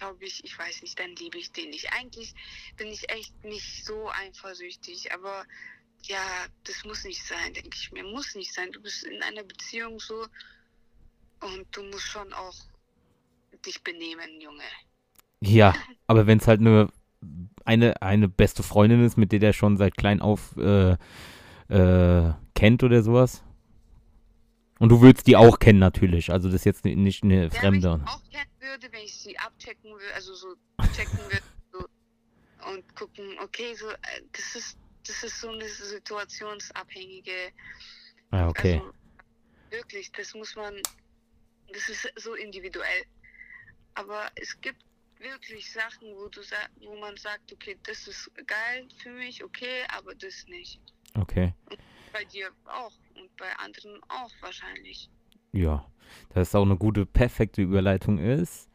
[0.03, 1.93] glaube ich, ich weiß nicht, dann liebe ich den nicht.
[1.93, 2.35] Eigentlich
[2.77, 5.45] bin ich echt nicht so eifersüchtig, aber
[6.05, 6.19] ja,
[6.65, 8.03] das muss nicht sein, denke ich mir.
[8.03, 8.73] Muss nicht sein.
[8.73, 10.27] Du bist in einer Beziehung so
[11.41, 12.55] und du musst schon auch
[13.65, 14.65] dich benehmen, Junge.
[15.41, 15.73] Ja,
[16.09, 16.93] aber wenn es halt nur
[17.65, 20.97] eine, eine beste Freundin ist, mit der der schon seit klein auf äh,
[21.69, 23.45] äh, kennt oder sowas.
[24.81, 27.93] Und du würdest die auch kennen natürlich, also das ist jetzt nicht eine Ja, Fremde.
[27.93, 30.55] Wenn ich auch kennen würde, wenn ich sie abchecken würde, also so
[30.93, 31.87] checken würde so,
[32.71, 37.53] und gucken, okay, so, äh, das ist, das ist so eine situationsabhängige,
[38.31, 38.75] Ah, okay.
[38.79, 38.95] also
[39.71, 40.81] wirklich, das muss man,
[41.73, 43.05] das ist so individuell.
[43.95, 44.83] Aber es gibt
[45.19, 46.41] wirklich Sachen, wo du
[46.81, 50.81] wo man sagt, okay, das ist geil für mich, okay, aber das nicht.
[51.15, 51.55] Okay.
[52.13, 55.11] Bei dir auch und bei anderen auch wahrscheinlich.
[55.53, 55.87] Ja,
[56.31, 58.69] dass es auch eine gute, perfekte Überleitung ist.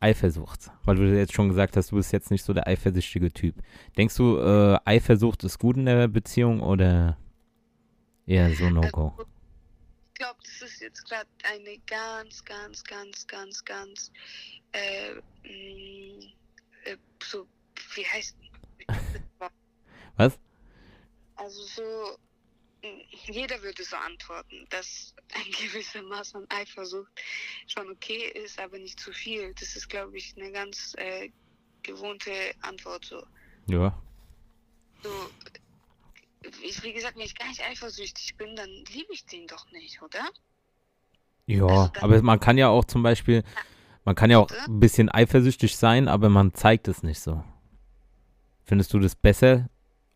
[0.00, 0.70] Eifersucht.
[0.84, 3.54] Weil du jetzt schon gesagt hast, du bist jetzt nicht so der eifersüchtige Typ.
[3.98, 7.18] Denkst du, äh, Eifersucht ist gut in der Beziehung oder
[8.26, 9.12] eher so No-Go?
[9.18, 9.28] Also,
[10.08, 14.10] ich glaube, das ist jetzt gerade eine ganz, ganz, ganz, ganz, ganz,
[14.72, 16.24] äh, mh,
[16.84, 17.46] äh, so,
[17.94, 18.36] wie heißt
[20.16, 20.38] Was?
[21.36, 22.18] Also so,
[23.26, 27.12] jeder würde so antworten, dass ein gewisser Maß an Eifersucht
[27.66, 29.54] schon okay ist, aber nicht zu viel.
[29.54, 31.30] Das ist, glaube ich, eine ganz äh,
[31.82, 33.22] gewohnte Antwort so.
[33.66, 33.96] Ja.
[35.02, 35.10] so
[36.62, 40.00] ich, wie gesagt, wenn ich gar nicht eifersüchtig bin, dann liebe ich den doch nicht,
[40.02, 40.30] oder?
[41.46, 43.42] Ja, Also aber man kann ja auch zum Beispiel,
[44.04, 47.44] man kann ja auch ein bisschen eifersüchtig sein, aber man zeigt es nicht so.
[48.64, 49.68] Findest du das besser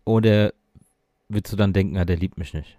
[0.04, 0.54] oder
[1.28, 2.78] würdest du dann denken, ah, der liebt mich nicht?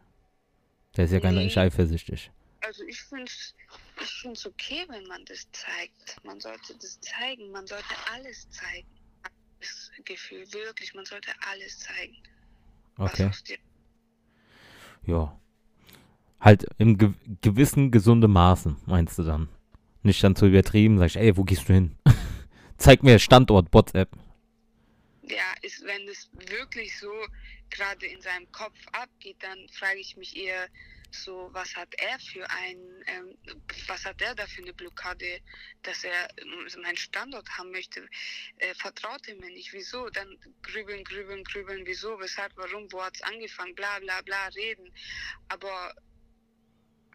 [0.97, 1.45] Der ist ja gar Nee.
[1.45, 2.31] nicht eifersüchtig.
[2.61, 3.53] Also ich finde es
[4.01, 6.23] ich find's okay, wenn man das zeigt.
[6.25, 7.51] Man sollte das zeigen.
[7.51, 8.87] Man sollte alles zeigen.
[9.59, 12.15] Das Gefühl, wirklich, man sollte alles zeigen.
[12.97, 13.31] Okay.
[15.05, 15.39] Ja.
[16.39, 19.49] Halt im ge gewissen gesunde Maßen, meinst du dann?
[20.03, 21.95] Nicht dann zu übertrieben, sagst, ey, wo gehst du hin?
[22.77, 24.09] Zeig mir Standort, WhatsApp.
[25.23, 27.09] ja, ist, wenn es wirklich so
[27.75, 30.69] gerade in seinem Kopf abgeht, dann frage ich mich eher
[31.11, 33.37] so, was hat er für ein, ähm,
[33.87, 35.39] was hat er da für eine Blockade,
[35.83, 38.07] dass er ähm, meinen Standort haben möchte?
[38.57, 39.71] Äh, vertraut er mir nicht?
[39.71, 40.09] Wieso?
[40.09, 44.91] Dann grübeln, grübeln, grübeln, wieso, weshalb, warum, wo hat es angefangen, bla bla bla reden.
[45.47, 45.95] Aber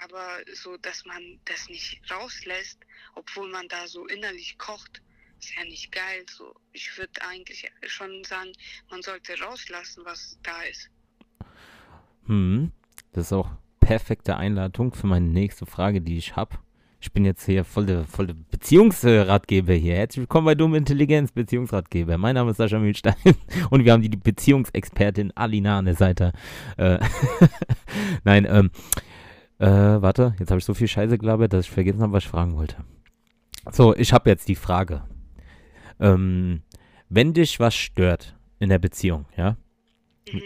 [0.02, 2.78] aber so, dass man das nicht rauslässt,
[3.14, 5.02] obwohl man da so innerlich kocht,
[5.40, 6.24] ist ja nicht geil.
[6.29, 8.53] So, ich würde eigentlich schon sagen,
[8.90, 10.90] man sollte rauslassen, was da ist.
[12.26, 12.72] Hm,
[13.12, 13.50] das ist auch
[13.81, 16.59] perfekte Einladung für meine nächste Frage, die ich habe.
[17.03, 19.96] Ich bin jetzt hier voll der, voll der Beziehungsratgeber hier.
[19.96, 22.18] Herzlich willkommen bei Dumme Intelligenz, Beziehungsratgeber.
[22.18, 23.14] Mein Name ist Sascha Mühlstein
[23.70, 26.33] und wir haben die, Beziehungsexpertin Alina an der Seite.
[26.76, 26.98] Äh,
[28.24, 28.70] Nein, ähm,
[29.59, 32.31] äh, warte, jetzt habe ich so viel Scheiße gelabert, dass ich vergessen habe, was ich
[32.31, 32.76] fragen wollte.
[33.72, 35.03] So, ich habe jetzt die Frage.
[36.00, 36.62] Ähm,
[37.08, 39.56] wenn dich was stört in der Beziehung, ja,
[40.32, 40.42] Mhm.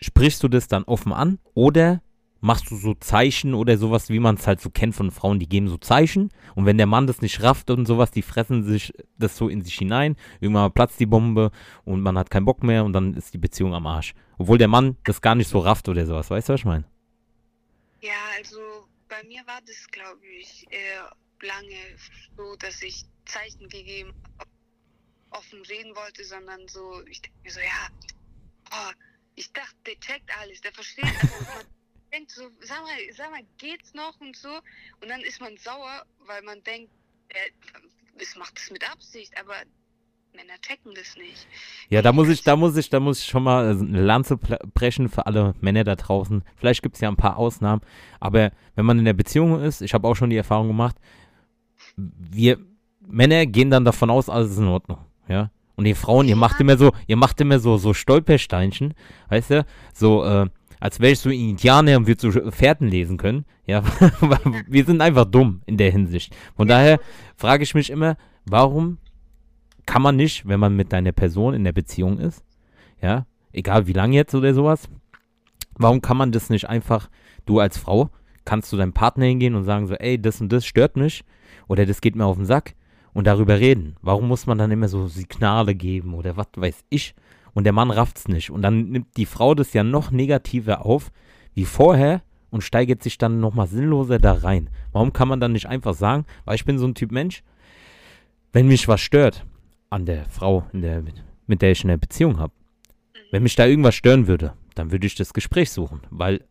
[0.00, 2.02] sprichst du das dann offen an oder
[2.40, 5.48] machst du so Zeichen oder sowas, wie man es halt so kennt von Frauen, die
[5.48, 8.92] geben so Zeichen und wenn der Mann das nicht rafft und sowas, die fressen sich
[9.18, 11.50] das so in sich hinein, irgendwann platzt die Bombe
[11.84, 14.12] und man hat keinen Bock mehr und dann ist die Beziehung am Arsch.
[14.36, 16.84] Obwohl der Mann das gar nicht so rafft oder sowas, weißt du, was ich meine?
[18.02, 18.58] Ja, also
[19.08, 21.10] bei mir war das, glaube ich, eher
[21.42, 21.98] lange
[22.36, 24.14] so, dass ich Zeichen gegeben,
[25.30, 27.88] offen reden wollte, sondern so, ich denke mir so, ja,
[28.70, 28.92] oh,
[29.34, 31.66] ich dachte, der checkt alles, der versteht, also man
[32.12, 34.60] denkt so, sag mal, sag mal, geht's noch und so,
[35.00, 36.92] und dann ist man sauer, weil man denkt,
[37.28, 37.50] er
[38.20, 39.54] es macht es mit Absicht, aber
[40.34, 41.46] Männer checken das nicht.
[41.88, 45.08] Ja, da muss ich, da muss ich, da muss ich schon mal eine Lanze brechen
[45.08, 46.42] für alle Männer da draußen.
[46.56, 47.82] Vielleicht gibt es ja ein paar Ausnahmen,
[48.20, 50.96] aber wenn man in der Beziehung ist, ich habe auch schon die Erfahrung gemacht,
[51.96, 52.58] wir
[53.06, 55.50] Männer gehen dann davon aus, alles ist in Ordnung, ja.
[55.76, 58.94] Und ihr Frauen, ihr macht immer so, ihr macht immer so, so Stolpersteinchen,
[59.28, 60.46] weißt du, so, äh,
[60.78, 63.44] als wäre ich so Indianer und würde so Fährten lesen können.
[63.66, 63.82] Ja,
[64.68, 66.36] wir sind einfach dumm in der Hinsicht.
[66.54, 67.00] Von daher
[67.34, 68.98] frage ich mich immer, warum
[69.86, 72.44] kann man nicht, wenn man mit deiner Person in der Beziehung ist,
[73.00, 74.90] ja, egal wie lange jetzt oder sowas,
[75.78, 77.08] warum kann man das nicht einfach,
[77.46, 78.10] du als Frau,
[78.44, 81.24] kannst du deinem Partner hingehen und sagen so, ey, das und das stört mich
[81.68, 82.74] oder das geht mir auf den Sack
[83.12, 83.96] und darüber reden.
[84.02, 87.14] Warum muss man dann immer so Signale geben oder was weiß ich?
[87.52, 88.50] Und der Mann rafft's nicht.
[88.50, 91.12] Und dann nimmt die Frau das ja noch negativer auf
[91.54, 94.70] wie vorher und steigert sich dann nochmal sinnloser da rein.
[94.92, 97.42] Warum kann man dann nicht einfach sagen, weil ich bin so ein Typ Mensch,
[98.52, 99.44] wenn mich was stört,
[99.90, 101.04] an der Frau, der,
[101.46, 102.52] mit der ich eine Beziehung habe.
[103.30, 106.44] Wenn mich da irgendwas stören würde, dann würde ich das Gespräch suchen, weil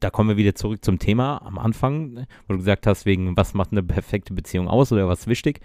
[0.00, 3.54] da kommen wir wieder zurück zum Thema am Anfang, wo du gesagt hast, wegen was
[3.54, 5.60] macht eine perfekte Beziehung aus oder was wichtig.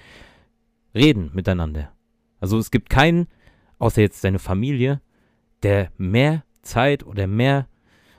[0.93, 1.91] Reden miteinander.
[2.39, 3.27] Also es gibt keinen,
[3.79, 5.01] außer jetzt deine Familie,
[5.63, 7.67] der mehr Zeit oder mehr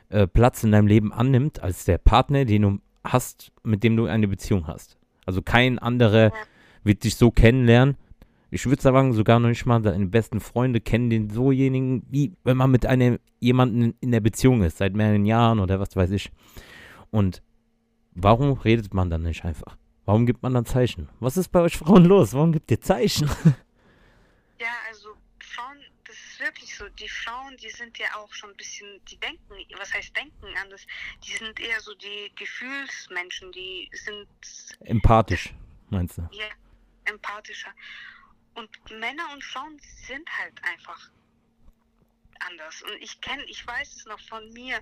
[0.08, 4.06] äh, Platz in deinem Leben annimmt als der Partner, den du hast, mit dem du
[4.06, 4.98] eine Beziehung hast.
[5.26, 6.32] Also kein anderer
[6.82, 7.96] wird dich so kennenlernen,
[8.50, 12.56] ich würde sagen, sogar noch nicht mal deine besten Freunde kennen den sojenigen, wie wenn
[12.56, 16.30] man mit einem jemanden in der Beziehung ist, seit mehreren Jahren oder was weiß ich.
[17.10, 17.42] Und
[18.12, 19.76] warum redet man dann nicht einfach?
[20.04, 21.08] Warum gibt man dann Zeichen?
[21.18, 22.32] Was ist bei euch Frauen los?
[22.32, 23.28] Warum gibt ihr Zeichen?
[24.58, 26.88] Ja, also Frauen, das ist wirklich so.
[26.88, 30.86] Die Frauen, die sind ja auch schon ein bisschen, die denken, was heißt denken anders?
[31.22, 34.26] Die sind eher so die Gefühlsmenschen, die sind.
[34.80, 35.54] Empathisch,
[35.90, 36.22] meinst du?
[36.32, 36.46] Ja,
[37.04, 37.70] empathischer.
[38.56, 41.10] Und Männer und Frauen sind halt einfach
[42.40, 42.82] anders.
[42.82, 44.80] Und ich kenne, ich weiß es noch von mir.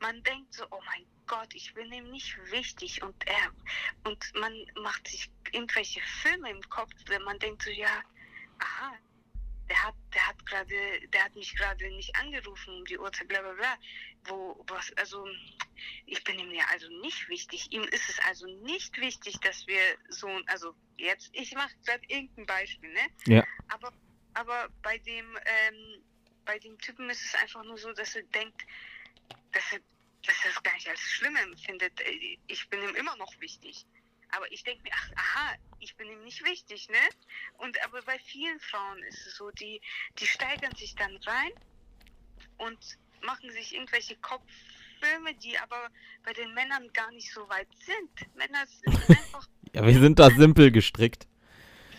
[0.00, 3.50] Man denkt so, oh mein Gott, ich bin ihm nicht wichtig und er
[4.04, 4.52] und man
[4.82, 6.92] macht sich irgendwelche Filme im Kopf,
[7.24, 8.02] man denkt so, ja,
[8.58, 8.92] aha,
[9.68, 13.40] der hat, der hat gerade, der hat mich gerade nicht angerufen um die Uhrzeit, bla
[13.40, 13.78] bla bla.
[14.24, 15.26] Wo, was, also
[16.06, 17.72] ich bin ihm ja also nicht wichtig.
[17.72, 22.46] Ihm ist es also nicht wichtig, dass wir so, also jetzt, ich mache gerade irgendein
[22.46, 23.06] Beispiel, ne?
[23.26, 23.44] Ja.
[23.68, 23.92] Aber,
[24.34, 26.04] aber bei dem, ähm,
[26.44, 28.62] bei dem Typen ist es einfach nur so, dass er denkt,
[29.52, 29.80] dass er,
[30.22, 31.92] dass er es gar nicht als schlimm empfindet.
[32.46, 33.84] Ich bin ihm immer noch wichtig.
[34.36, 36.98] Aber ich denke mir, ach, aha, ich bin ihm nicht wichtig, ne?
[37.58, 39.80] Und aber bei vielen Frauen ist es so, die,
[40.18, 41.52] die steigern sich dann rein
[42.58, 42.78] und
[43.22, 45.88] machen sich irgendwelche Kopffilme, die aber
[46.24, 48.36] bei den Männern gar nicht so weit sind.
[48.36, 49.48] Männer sind einfach.
[49.72, 51.26] ja, wir sind da simpel gestrickt.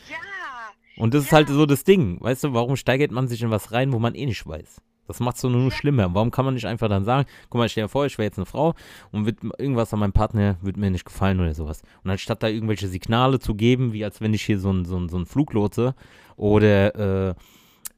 [0.10, 0.73] Ja.
[0.95, 1.28] Und das ja.
[1.28, 2.21] ist halt so das Ding.
[2.21, 4.82] Weißt du, warum steigert man sich in was rein, wo man eh nicht weiß?
[5.08, 6.13] Das macht es so nur schlimmer.
[6.13, 8.26] Warum kann man nicht einfach dann sagen, guck mal, ich stell dir vor, ich wäre
[8.26, 8.74] jetzt eine Frau
[9.12, 11.82] und wird irgendwas an meinem Partner wird mir nicht gefallen oder sowas.
[12.04, 14.98] Und anstatt da irgendwelche Signale zu geben, wie als wenn ich hier so ein, so
[14.98, 15.96] ein, so ein Fluglotse
[16.36, 17.36] oder äh,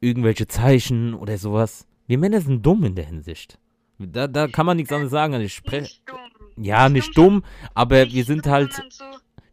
[0.00, 1.86] irgendwelche Zeichen oder sowas.
[2.06, 3.58] Wir Männer sind dumm in der Hinsicht.
[3.98, 5.34] Da, da kann man nichts anderes sagen.
[5.40, 5.82] Ich spreche.
[5.82, 6.64] Nicht dumm.
[6.64, 7.42] Ja, nicht dumm,
[7.74, 8.72] aber Nicht wir sind dumm, halt.
[8.88, 9.04] So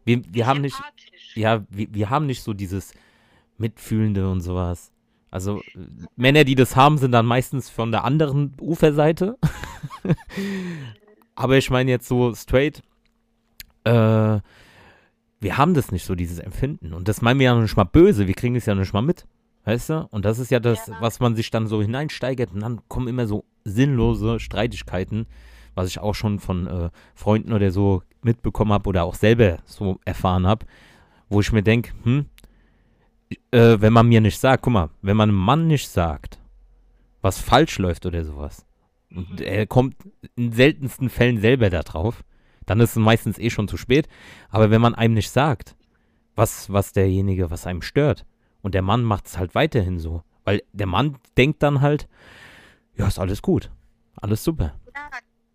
[0.04, 0.76] Wir, wir haben nicht.
[1.34, 2.92] Ja, wir, wir haben nicht so dieses
[3.58, 4.90] Mitfühlende und sowas.
[5.30, 5.60] Also
[6.16, 9.36] Männer, die das haben, sind dann meistens von der anderen Uferseite.
[11.34, 12.82] Aber ich meine jetzt so straight,
[13.84, 14.40] äh,
[15.40, 16.92] wir haben das nicht so, dieses Empfinden.
[16.92, 18.92] Und das meinen wir ja noch nicht mal böse, wir kriegen es ja noch nicht
[18.92, 19.26] mal mit.
[19.64, 20.08] Weißt du?
[20.10, 20.96] Und das ist ja das, Ja.
[21.00, 25.26] was man sich dann so hineinsteigert und dann kommen immer so sinnlose Streitigkeiten,
[25.74, 30.00] was ich auch schon von äh, Freunden oder so mitbekommen habe oder auch selber so
[30.04, 30.64] erfahren habe,
[31.28, 32.26] wo ich mir denke, hm,
[33.50, 36.38] äh, wenn man mir nicht sagt, guck mal, wenn man einem Mann nicht sagt,
[37.20, 38.64] was falsch läuft oder sowas,
[39.10, 39.96] und er kommt
[40.36, 42.22] in seltensten Fällen selber da drauf,
[42.66, 44.06] dann ist es meistens eh schon zu spät.
[44.50, 45.76] Aber wenn man einem nicht sagt,
[46.34, 48.26] was, was derjenige, was einem stört,
[48.60, 52.08] und der Mann macht es halt weiterhin so, weil der Mann denkt dann halt,
[52.96, 53.70] ja, ist alles gut,
[54.16, 54.74] alles super.
[54.94, 55.08] Ja,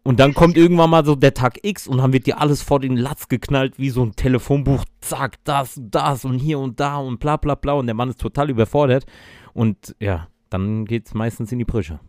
[0.05, 2.81] Und dann kommt irgendwann mal so der Tag X und dann wird dir alles vor
[2.81, 4.83] den Latz geknallt, wie so ein Telefonbuch.
[4.99, 7.73] Zack, das, das und hier und da und bla bla bla.
[7.73, 9.05] Und der Mann ist total überfordert.
[9.53, 12.01] Und ja, dann geht es meistens in die Brüche.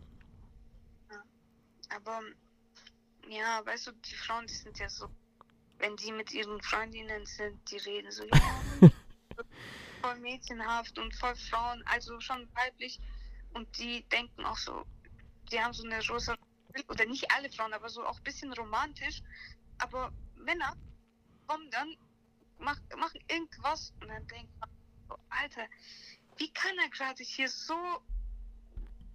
[1.89, 2.19] aber
[3.29, 5.07] ja, weißt du, die Frauen, die sind ja so,
[5.79, 8.89] wenn die mit ihren Freundinnen sind, die reden so, ja,
[10.01, 12.99] voll mädchenhaft und voll Frauen, also schon weiblich.
[13.53, 14.83] Und die denken auch so,
[15.51, 16.35] die haben so eine rosa,
[16.89, 19.21] oder nicht alle Frauen, aber so auch ein bisschen romantisch.
[19.77, 20.75] Aber Männer
[21.47, 21.95] kommen dann
[22.59, 23.93] mach, mach irgendwas.
[24.01, 24.69] Und dann denkt man,
[25.29, 25.67] Alter,
[26.37, 27.77] wie kann er gerade hier so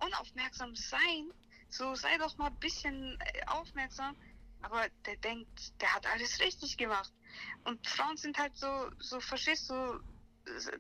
[0.01, 1.33] unaufmerksam sein?
[1.69, 4.17] So, sei doch mal ein bisschen äh, aufmerksam.
[4.63, 7.13] Aber der denkt, der hat alles richtig gemacht.
[7.65, 10.01] Und Frauen sind halt so, so verstehst du,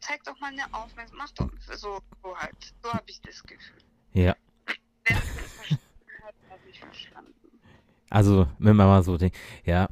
[0.00, 2.74] zeig doch mal eine Aufmerksamkeit, mach doch so, so halt.
[2.82, 3.82] So habe ich das Gefühl.
[4.12, 4.36] Ja.
[5.04, 5.84] Wer das nicht verstanden
[6.22, 7.32] hat, hat nicht verstanden.
[8.10, 9.88] Also, wenn man mal so denkt, ja.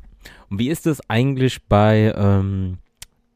[0.50, 2.78] Und wie ist es eigentlich bei, ähm,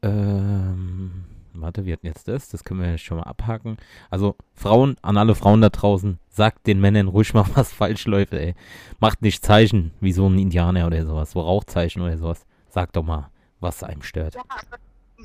[0.01, 3.77] ähm, warte, wir hatten jetzt das, das können wir jetzt schon mal abhaken.
[4.09, 8.33] Also, Frauen, an alle Frauen da draußen, sagt den Männern ruhig mal, was falsch läuft,
[8.33, 8.55] ey.
[8.99, 12.45] Macht nicht Zeichen wie so ein Indianer oder sowas, so Rauchzeichen oder sowas.
[12.69, 14.35] Sagt doch mal, was einem stört.
[14.35, 14.77] Ja, aber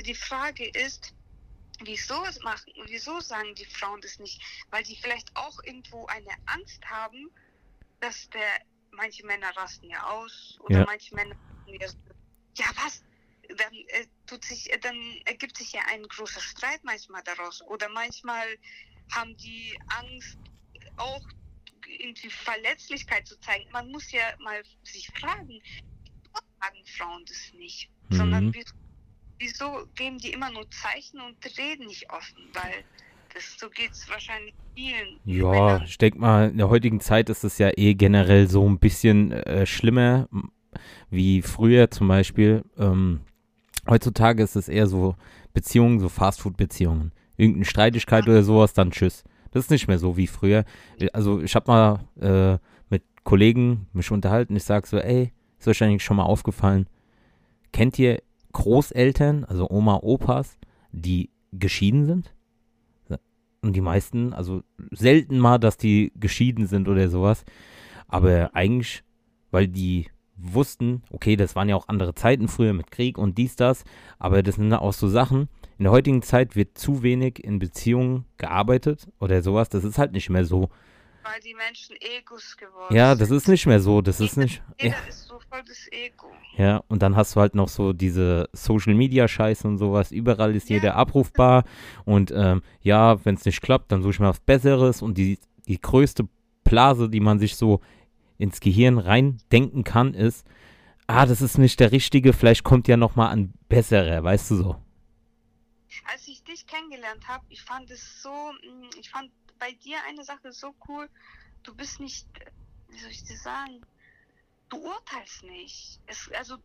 [0.07, 1.15] die Frage ist,
[1.85, 4.41] wieso es machen, wieso sagen die Frauen das nicht?
[4.71, 7.31] Weil die vielleicht auch irgendwo eine Angst haben,
[8.01, 8.61] dass der,
[8.93, 10.87] manche Männer rasten ja aus oder Ja.
[10.87, 11.35] manche Männer
[12.57, 13.05] ja, was?
[13.57, 17.63] Dann äh, tut sich, äh, dann ergibt sich ja ein großer Streit manchmal daraus.
[17.63, 18.59] Oder manchmal
[19.13, 20.39] haben die Angst,
[20.97, 21.23] auch
[21.87, 23.71] irgendwie Verletzlichkeit zu zeigen.
[23.73, 25.61] Man muss ja mal sich fragen,
[26.25, 27.91] wieso sagen Frauen das nicht?
[28.13, 28.53] Sondern Mhm.
[28.53, 28.73] wieso
[29.39, 32.51] wieso geben die immer nur Zeichen und reden nicht offen?
[32.55, 32.85] Weil
[33.35, 35.19] das, so geht es wahrscheinlich vielen.
[35.25, 35.83] Ja, Männern.
[35.85, 39.33] ich denke mal, in der heutigen Zeit ist es ja eh generell so ein bisschen
[39.33, 40.29] äh, schlimmer
[41.11, 42.65] wie früher zum Beispiel.
[42.79, 43.21] Ähm,
[43.89, 45.17] heutzutage ist es eher so
[45.55, 47.13] Beziehungen, so Fastfood-Beziehungen.
[47.37, 49.25] Irgendeine Streitigkeit oder sowas, dann tschüss.
[49.51, 50.65] Das ist nicht mehr so wie früher.
[51.13, 52.59] Also ich habe mal äh,
[52.91, 54.57] mit Kollegen mich unterhalten.
[54.57, 56.89] Ich sage so, ey, ist eigentlich schon mal aufgefallen,
[57.73, 60.59] kennt ihr Großeltern, also Oma, Opas,
[60.93, 62.33] die geschieden sind?
[63.61, 67.45] Und die meisten, also selten mal, dass die geschieden sind oder sowas.
[68.07, 69.03] Aber eigentlich,
[69.51, 73.57] weil die wussten, okay, das waren ja auch andere Zeiten früher mit Krieg und dies,
[73.57, 73.85] das,
[74.19, 75.49] aber das sind auch so Sachen.
[75.79, 79.69] In der heutigen Zeit wird zu wenig in Beziehungen gearbeitet oder sowas.
[79.69, 80.71] Das ist halt nicht mehr so.
[81.31, 83.21] Weil die Menschen Egos geworden Ja, sind.
[83.23, 84.01] das ist nicht mehr so.
[84.01, 84.63] Das ist nicht.
[84.81, 84.87] Ja.
[84.87, 86.27] Jeder ist so voll das Ego.
[86.57, 90.11] Ja, und dann hast du halt noch so diese Social Media Scheiße und sowas.
[90.13, 90.77] Überall ist Ja.
[90.77, 91.65] jeder abrufbar.
[92.05, 95.03] Und ähm, ja, wenn es nicht klappt, dann suche ich mir was Besseres.
[95.03, 96.29] Und die, die größte
[96.65, 97.81] Blase, die man sich so
[98.39, 100.47] ins Gehirn reindenken kann, ist,
[101.07, 104.57] ah, das ist nicht der richtige, vielleicht kommt ja noch mal ein besserer, weißt du
[104.57, 104.77] so.
[106.13, 110.25] Als ich dich kennengelernt habe, ich fand es so, mh, ich fand bei dir eine
[110.25, 111.09] Sache so cool.
[111.63, 112.51] Du bist nicht, äh,
[112.89, 113.81] wie soll ich das sagen?
[114.69, 116.01] Du urteilst nicht.
[116.07, 116.59] Es, also,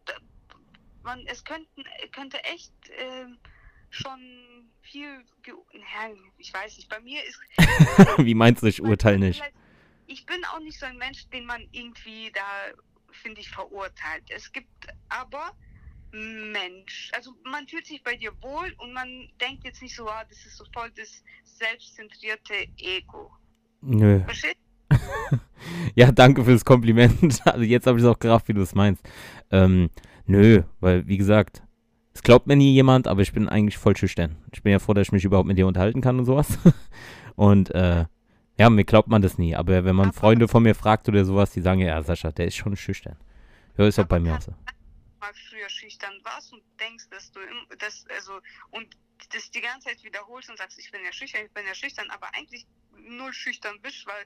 [1.03, 3.37] man, es könnten, könnte echt ähm,
[3.89, 4.19] schon
[4.81, 5.23] viel,
[6.37, 7.39] ich weiß nicht, bei mir ist
[8.17, 9.43] Wie meinst du, ich urteile nicht?
[10.07, 12.73] Ich bin auch nicht so ein Mensch, den man irgendwie da,
[13.11, 14.23] finde ich, verurteilt.
[14.29, 15.55] Es gibt aber
[16.13, 19.07] Mensch, also man fühlt sich bei dir wohl und man
[19.41, 23.31] denkt jetzt nicht so, ah, das ist so voll das selbstzentrierte Ego.
[23.81, 24.21] Nö.
[24.23, 24.57] Verstehst
[25.95, 27.41] Ja, danke fürs Kompliment.
[27.45, 29.03] Also jetzt habe ich es auch gerafft, wie du es meinst.
[29.51, 29.89] Ähm,
[30.25, 31.63] nö, weil wie gesagt,
[32.13, 34.35] es glaubt mir nie jemand, aber ich bin eigentlich voll schüchtern.
[34.53, 36.59] Ich bin ja froh, dass ich mich überhaupt mit dir unterhalten kann und sowas.
[37.35, 38.05] Und äh,
[38.59, 39.55] ja, mir glaubt man das nie.
[39.55, 42.45] Aber wenn man Aber- Freunde von mir fragt oder sowas, die sagen, ja, Sascha, der
[42.45, 43.15] ist schon schüchtern.
[43.75, 44.53] Ja, ist auch bei mir auch so.
[45.23, 48.87] Mal früher schüchtern warst und denkst, dass du im, das, also, und
[49.31, 52.09] das die ganze Zeit wiederholst und sagst, ich bin ja schüchtern, ich bin ja schüchtern,
[52.09, 54.25] aber eigentlich null schüchtern bist, weil,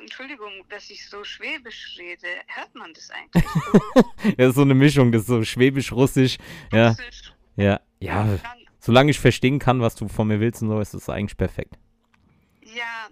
[0.00, 3.44] Entschuldigung, dass ich so schwäbisch rede, hört man das eigentlich?
[4.38, 6.36] Ja, ist so eine Mischung, das ist so schwäbisch-russisch.
[6.72, 8.36] Ja, Russisch, ja, ja.
[8.36, 11.36] dann Solange ich verstehen kann, was du von mir willst und so, ist das eigentlich
[11.36, 11.78] perfekt.
[12.62, 13.08] Ja,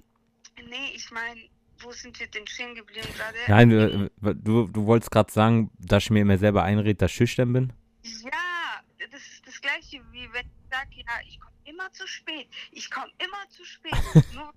[0.56, 1.40] nee, ich meine,
[1.80, 3.38] wo sind wir denn stehen geblieben gerade?
[3.48, 7.16] Nein, äh, du, du wolltest gerade sagen, dass ich mir immer selber einrede, dass ich
[7.16, 7.72] schüchtern bin.
[8.02, 12.48] Ja, das ist das gleiche wie wenn ich sage, ja, ich komme immer zu spät.
[12.72, 13.92] Ich komme immer zu spät.
[14.34, 14.52] Nur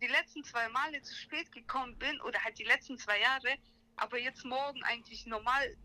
[0.00, 3.56] die letzten zwei Male zu spät gekommen bin oder halt die letzten zwei Jahre,
[3.96, 5.76] aber jetzt morgen eigentlich normal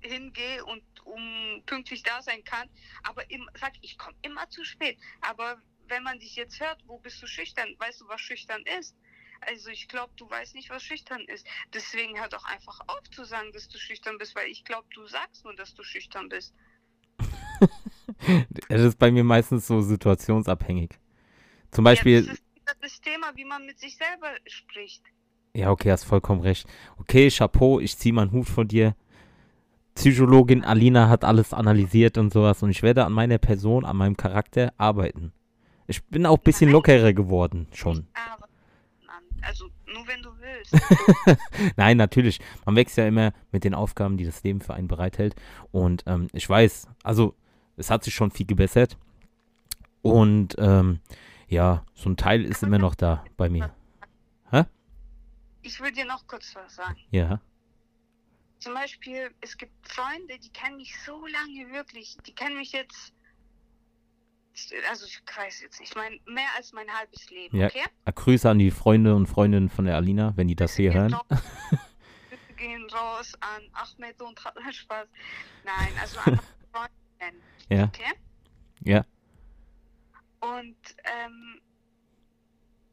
[0.00, 2.68] hingehe und um pünktlich da sein kann,
[3.02, 4.98] aber im, sag ich komme immer zu spät.
[5.20, 7.74] Aber wenn man dich jetzt hört, wo bist du schüchtern?
[7.78, 8.96] Weißt du, was schüchtern ist?
[9.40, 11.46] Also ich glaube, du weißt nicht, was schüchtern ist.
[11.74, 15.06] Deswegen hör doch einfach auf zu sagen, dass du schüchtern bist, weil ich glaube, du
[15.06, 16.54] sagst nur, dass du schüchtern bist.
[18.68, 20.90] Das ist bei mir meistens so situationsabhängig.
[21.72, 22.42] Zum Ja, Beispiel, das ist
[22.80, 25.02] das Thema, wie man mit sich selber spricht.
[25.54, 26.68] ja, okay, hast vollkommen recht.
[26.98, 28.94] Okay, Chapeau, ich ziehe meinen Hut von dir.
[29.94, 34.16] Psychologin Alina hat alles analysiert und sowas und ich werde an meiner Person, an meinem
[34.16, 35.32] Charakter arbeiten.
[35.86, 38.06] Ich bin auch ein bisschen lockerer geworden schon.
[38.14, 38.48] Aber,
[39.42, 40.76] also nur wenn du willst.
[41.76, 42.40] Nein, natürlich.
[42.64, 45.34] Man wächst ja immer mit den Aufgaben, die das Leben für einen bereithält.
[45.72, 47.34] Und ähm, ich weiß, also
[47.76, 48.96] es hat sich schon viel gebessert.
[50.02, 51.00] Und ähm,
[51.48, 53.74] ja, so ein Teil ist immer noch da bei mir.
[54.50, 54.64] Hä?
[55.62, 56.98] Ich will dir noch kurz was sagen.
[57.10, 57.40] Ja.
[58.60, 62.18] Zum Beispiel, es gibt Freunde, die kennen mich so lange wirklich.
[62.26, 63.12] Die kennen mich jetzt,
[64.88, 67.66] also ich weiß jetzt nicht, mein, mehr als mein halbes Leben, Ja.
[67.66, 67.84] okay?
[68.04, 71.14] Ah, Grüße an die Freunde und Freundinnen von der Alina, wenn die das hier hören.
[71.14, 71.26] raus-
[72.56, 74.38] gehen raus an Ahmed und
[74.70, 75.08] Spaß.
[75.64, 76.40] Nein, also an
[76.72, 77.36] Freunde.
[77.70, 77.84] Ja.
[77.84, 78.12] Okay?
[78.84, 79.04] Ja.
[80.40, 81.60] Und, ähm,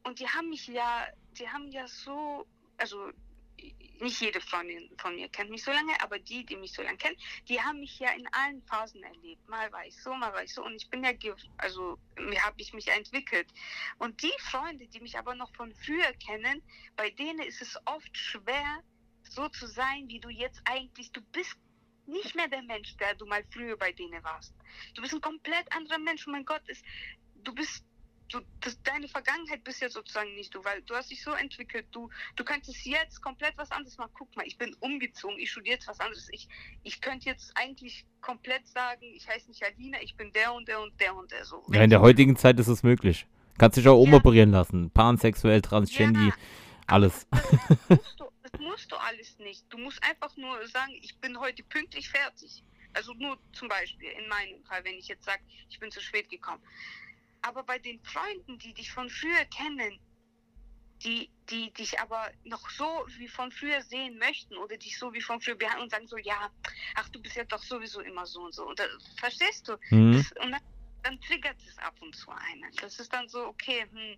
[0.04, 1.06] und die haben mich ja,
[1.38, 2.46] die haben ja so,
[2.78, 3.10] also
[4.00, 6.98] nicht jede Freundin von mir kennt mich so lange, aber die, die mich so lange
[6.98, 9.48] kennen, die haben mich ja in allen Phasen erlebt.
[9.50, 11.12] Mal war ich so, mal war ich so und ich bin ja,
[11.58, 11.98] also
[12.42, 13.48] habe ich mich entwickelt.
[13.98, 16.62] Und die Freunde, die mich aber noch von früher kennen,
[16.96, 18.84] bei denen ist es oft schwer,
[19.24, 21.58] so zu sein, wie du jetzt eigentlich, du bist
[22.06, 24.54] nicht mehr der Mensch, der du mal früher bei denen warst.
[24.96, 26.26] Du bist ein komplett anderer Mensch.
[26.28, 26.84] Oh mein Gott, ist,
[27.36, 27.84] du bist,
[28.30, 31.88] du, das, deine Vergangenheit bist ja sozusagen nicht du, weil du hast dich so entwickelt.
[31.92, 34.12] Du, du könntest jetzt komplett was anderes machen.
[34.18, 36.28] Guck mal, ich bin umgezogen, ich studiere jetzt was anderes.
[36.32, 36.48] Ich,
[36.84, 40.82] ich könnte jetzt eigentlich komplett sagen, ich heiße nicht Alina, ich bin der und der
[40.82, 41.46] und der und der.
[41.46, 41.64] So.
[41.72, 43.26] Ja, in der heutigen Zeit ist es möglich.
[43.58, 44.00] Kannst dich auch Ja.
[44.04, 44.92] umoperieren lassen.
[44.92, 46.34] Pansexuell, transgendi, Ja.
[46.88, 47.28] alles.
[47.32, 49.66] Das musst, du, das musst du alles nicht.
[49.70, 52.64] Du musst einfach nur sagen, ich bin heute pünktlich fertig.
[52.94, 56.30] Also nur zum Beispiel in meinem Fall, wenn ich jetzt sage, ich bin zu spät
[56.30, 56.62] gekommen.
[57.48, 59.98] Aber bei den Freunden, die dich von früher kennen,
[61.04, 65.22] die, die dich aber noch so wie von früher sehen möchten oder dich so wie
[65.22, 66.52] von früher behandeln und sagen so, ja,
[66.96, 68.68] ach, du bist ja doch sowieso immer so und so.
[68.68, 68.84] Und da,
[69.18, 69.78] verstehst du?
[69.92, 70.14] Mhm.
[70.14, 70.62] Das, und dann,
[71.04, 72.70] dann triggert es ab und zu einen.
[72.82, 74.18] Das ist dann so, okay, hm,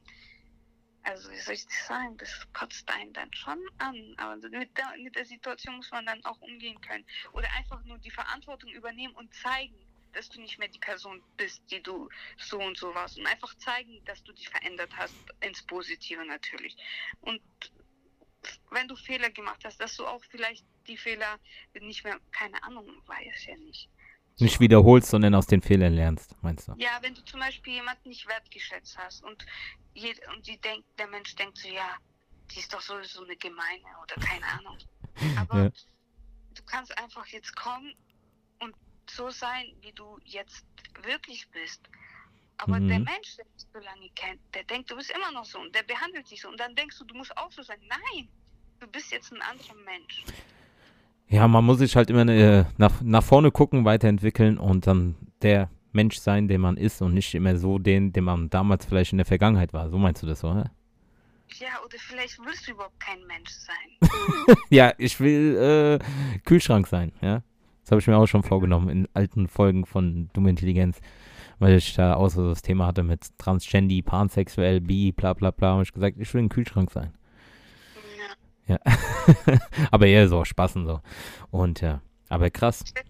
[1.03, 4.15] also wie soll ich das sagen, das kotzt einen dann schon an.
[4.17, 7.05] Aber mit der, mit der Situation muss man dann auch umgehen können.
[7.33, 9.77] Oder einfach nur die Verantwortung übernehmen und zeigen,
[10.13, 13.17] dass du nicht mehr die Person bist, die du so und so warst.
[13.17, 16.75] Und einfach zeigen, dass du dich verändert hast, ins Positive natürlich.
[17.21, 17.41] Und
[18.71, 21.39] wenn du Fehler gemacht hast, dass du auch vielleicht die Fehler
[21.79, 23.89] nicht mehr, keine Ahnung, weiß ja nicht.
[24.39, 26.73] Nicht wiederholst, sondern aus den Fehlern lernst, meinst du?
[26.77, 29.45] Ja, wenn du zum Beispiel jemanden nicht wertgeschätzt hast und,
[29.93, 31.97] jed und die denkt, der Mensch denkt so, ja,
[32.51, 34.77] die ist doch sowieso eine Gemeine oder keine Ahnung.
[35.37, 35.69] Aber Ja.
[36.53, 37.93] du kannst einfach jetzt kommen
[39.09, 40.65] so sein, wie du jetzt
[41.03, 41.81] wirklich bist.
[42.57, 43.05] Aber der Mhm.
[43.05, 45.83] Mensch, der dich so lange kennt, der denkt, du bist immer noch so und der
[45.83, 46.49] behandelt dich so.
[46.49, 47.79] Und dann denkst du, du musst auch so sein.
[47.87, 48.27] Nein,
[48.79, 50.23] du bist jetzt ein anderer Mensch.
[51.29, 55.69] Ja, man muss sich halt immer äh, nach, nach vorne gucken, weiterentwickeln und dann der
[55.91, 59.17] Mensch sein, der man ist und nicht immer so den, der man damals vielleicht in
[59.19, 59.89] der Vergangenheit war.
[59.89, 60.71] So meinst du das, oder?
[61.59, 64.09] Ja, oder vielleicht willst du überhaupt kein Mensch sein.
[64.69, 67.41] Ja, ich will äh, Kühlschrank sein, ja.
[67.89, 71.01] Das habe ich mir auch schon vorgenommen in alten Folgen von Dumme Intelligenz,
[71.57, 75.73] weil ich da auch so das Thema hatte mit Transgendi, Pansexuell, Bi, bla bla bla.
[75.73, 77.15] Und ich gesagt, ich will ein Kühlschrank sein.
[78.67, 78.77] Ja.
[78.85, 79.59] Ja.
[79.91, 81.01] aber eher so Spaß und so.
[81.49, 82.83] Und ja, aber krass.
[82.83, 83.01] Du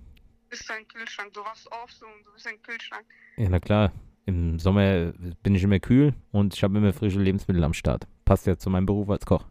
[0.49, 1.33] bist ein Kühlschrank.
[1.33, 3.03] Du wachst auf so und du bist ein Kühlschrank.
[3.35, 3.91] Ja, na klar.
[4.27, 5.11] Im Sommer
[5.43, 8.07] bin ich immer kühl und ich habe immer frische Lebensmittel am Start.
[8.23, 9.43] Passt ja zu meinem Beruf als Koch.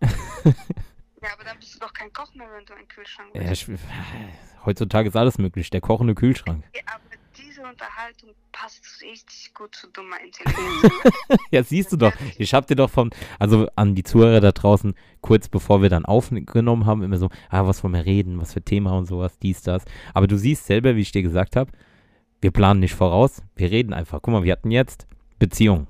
[1.24, 3.66] Ja, aber dann bist du doch kein Koch mehr, wenn du ein Kühlschrank Ja, bist.
[3.68, 3.78] ich,
[4.66, 5.70] heutzutage ist alles möglich.
[5.70, 6.62] Der kochende Kühlschrank.
[6.74, 7.02] Ja, aber
[7.36, 10.92] diese Unterhaltung passt richtig gut zu dummer Intelligenz.
[11.50, 12.12] Ja, siehst du doch.
[12.36, 16.04] Ich habe dir doch von, also an die Zuhörer da draußen, kurz bevor wir dann
[16.04, 19.62] aufgenommen haben, immer so, ah, was wollen wir reden, was für Thema und sowas, dies,
[19.62, 19.84] das.
[20.12, 21.72] Aber du siehst selber, wie ich dir gesagt habe,
[22.42, 24.20] wir planen nicht voraus, wir reden einfach.
[24.20, 25.06] Guck mal, wir hatten jetzt
[25.38, 25.86] Beziehung.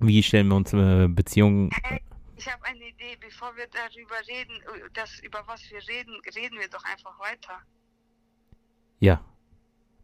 [0.00, 1.70] Wie stellen wir uns äh, Beziehungen?
[1.82, 2.00] Hey,
[2.44, 3.16] ich habe eine Idee.
[3.20, 7.58] Bevor wir darüber reden, äh, das, über was wir reden, reden wir doch einfach weiter.
[9.00, 9.24] Ja.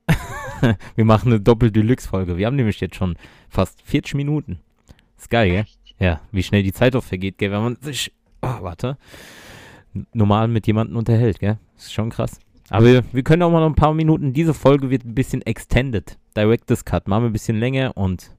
[0.97, 2.36] wir machen eine Doppel-Deluxe-Folge.
[2.36, 3.16] Wir haben nämlich jetzt schon
[3.49, 4.61] fast 40 Minuten.
[5.16, 5.64] Ist geil, gell?
[5.99, 8.97] Ja, wie schnell die Zeit auch vergeht, gell, wenn man sich, oh, warte,
[10.14, 11.59] normal mit jemandem unterhält, gell?
[11.76, 12.38] Ist schon krass.
[12.70, 15.43] Aber wir, wir können auch mal noch ein paar Minuten, diese Folge wird ein bisschen
[15.43, 16.18] extended.
[16.36, 18.34] Director's Cut, machen wir ein bisschen länger und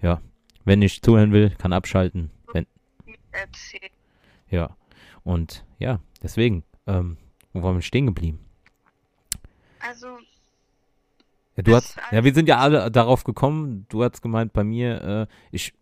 [0.00, 0.22] ja,
[0.64, 2.30] wenn ich zuhören will, kann abschalten.
[3.32, 3.90] Wenn, Erzähl.
[4.50, 4.76] ja,
[5.24, 7.16] und ja, deswegen, ähm,
[7.52, 8.38] wo waren wir stehen geblieben?
[9.80, 10.18] Also,
[11.56, 13.86] Ja, du hast, ja, wir sind ja alle darauf gekommen.
[13.88, 15.74] Du hast gemeint bei mir, äh, ich,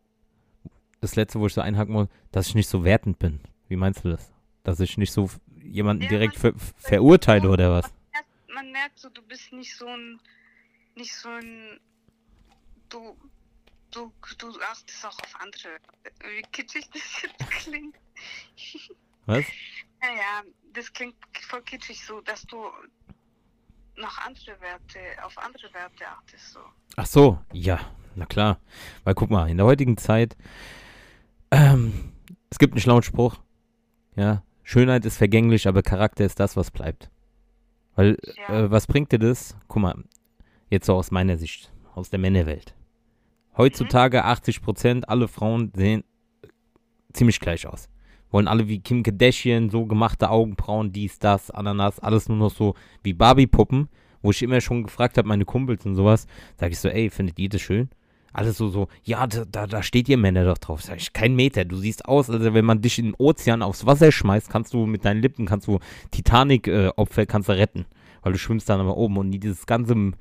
[1.01, 3.41] das letzte, wo ich so einhaken muss, dass ich nicht so wertend bin.
[3.69, 4.33] Wie meinst du das?
[4.65, 5.31] Dass ich nicht so
[5.63, 7.93] jemanden Ja, direkt ver verurteile oder was?
[8.53, 10.21] man merkt so, du bist nicht so ein,
[10.97, 11.79] nicht so ein,
[12.89, 13.17] du,
[13.91, 15.79] du, du achtest auch auf andere.
[16.23, 17.97] Wie kitschig das jetzt klingt.
[19.27, 19.45] Was?
[20.01, 21.17] Naja, das klingt
[21.49, 22.57] voll kitschig so, dass du
[23.97, 26.53] noch andere Werte, auf andere Werte achtest.
[26.53, 26.61] So.
[26.97, 27.79] Ach so, ja,
[28.15, 28.59] na klar.
[29.05, 30.37] Weil guck mal, in der heutigen Zeit,
[31.51, 32.13] ähm,
[32.49, 33.41] es gibt einen schlauen Spruch,
[34.17, 37.11] ja, Schönheit ist vergänglich, aber Charakter ist das, was bleibt.
[37.97, 38.17] Weil,
[38.49, 38.65] Ja.
[38.65, 39.57] äh, was bringt dir das?
[39.69, 40.05] Guck mal,
[40.71, 42.75] jetzt so aus meiner Sicht, aus der Männerwelt.
[43.57, 46.05] Heutzutage 80 Prozent, alle Frauen sehen
[47.13, 47.89] ziemlich gleich aus.
[48.31, 52.75] Wollen alle wie Kim Kardashian, so gemachte Augenbrauen, dies, das, Ananas, alles nur noch so
[53.03, 53.89] wie Barbie-Puppen,
[54.23, 56.27] wo ich immer schon gefragt habe, meine Kumpels und sowas,
[56.57, 57.91] sag ich so, ey, findet ihr das schön?
[58.33, 60.83] Alles so, so, ja, da, da, steht ihr Männer doch drauf.
[60.83, 63.87] Sag ich, kein Meter, du siehst aus, also wenn man dich in den Ozean aufs
[63.87, 65.81] Wasser schmeißt, kannst du mit deinen Lippen, kannst du
[66.13, 67.87] Titanic-Opfer, kannst du retten,
[68.23, 70.13] weil du schwimmst dann aber oben und dieses ganze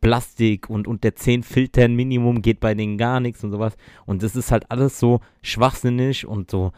[0.00, 3.76] Plastik und unter 10 Filtern Minimum geht bei denen gar nichts und sowas.
[4.06, 6.72] Und das ist halt alles so schwachsinnig und so,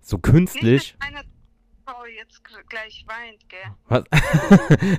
[0.00, 0.64] so künstlich.
[0.64, 1.27] Nicht, dass meine
[1.88, 3.58] Frau jetzt gleich weint, gell?
[3.88, 4.04] Was?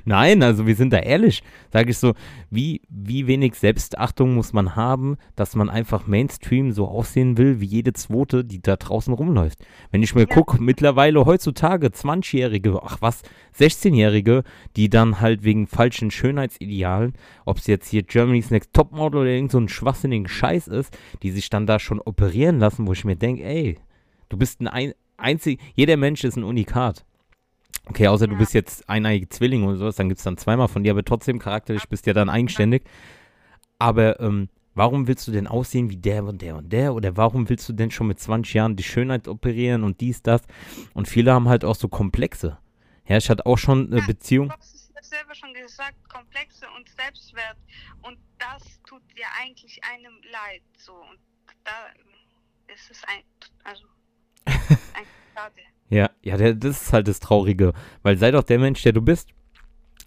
[0.04, 1.40] Nein, also wir sind da ehrlich.
[1.72, 2.14] Sage ich so,
[2.50, 7.66] wie, wie wenig Selbstachtung muss man haben, dass man einfach Mainstream so aussehen will, wie
[7.66, 9.60] jede Zweite, die da draußen rumläuft.
[9.92, 10.34] Wenn ich mir Ja.
[10.34, 13.22] gucke, mittlerweile heutzutage 20-Jährige, ach was,
[13.56, 14.42] 16-Jährige,
[14.74, 17.12] die dann halt wegen falschen Schönheitsidealen,
[17.44, 21.30] ob es jetzt hier Germany's Next Topmodel oder irgend so ein schwachsinnigen Scheiß ist, die
[21.30, 23.78] sich dann da schon operieren lassen, wo ich mir denke, ey,
[24.28, 27.04] du bist ein, ein einzig, jeder Mensch ist ein Unikat.
[27.86, 28.38] Okay, außer du Ja.
[28.38, 31.38] bist jetzt eineige Zwilling oder sowas, dann gibt es dann zweimal von dir, aber trotzdem
[31.38, 32.82] charakterlich bist du ja dann eigenständig.
[33.78, 36.94] Aber ähm, warum willst du denn aussehen wie der und der und der?
[36.94, 40.42] Oder warum willst du denn schon mit 20 Jahren die Schönheit operieren und dies, das?
[40.94, 42.58] Und viele haben halt auch so Komplexe.
[43.06, 44.06] Ja, ich hatte auch schon eine Ja.
[44.06, 44.48] Beziehung.
[44.48, 47.56] Du hast es ja selber schon gesagt, Komplexe und Selbstwert.
[48.02, 50.62] Und das tut ja eigentlich einem leid.
[50.78, 50.92] So.
[50.92, 51.18] Und
[51.64, 51.72] da
[52.72, 53.22] ist es ein,
[53.64, 53.84] also.
[55.88, 57.72] Ja, ja, der, das ist halt das Traurige.
[58.02, 59.30] Weil sei doch der Mensch, der du bist.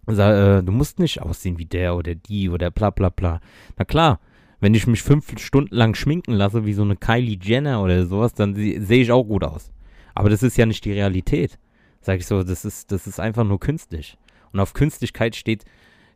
[0.08, 3.42] Sei, äh, du musst nicht aussehen wie der oder die oder bla bla bla.
[3.78, 4.22] Na klar,
[4.62, 8.34] wenn ich mich fünf Stunden lang schminken lasse, wie so eine Kylie Jenner oder sowas,
[8.34, 9.74] dann se- sehe ich auch gut aus.
[10.16, 11.60] Aber das ist ja nicht die Realität.
[12.00, 14.18] Sag ich so, das ist, das ist einfach nur künstlich.
[14.54, 15.66] Und auf Künstlichkeit steht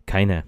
[0.06, 0.44] keiner.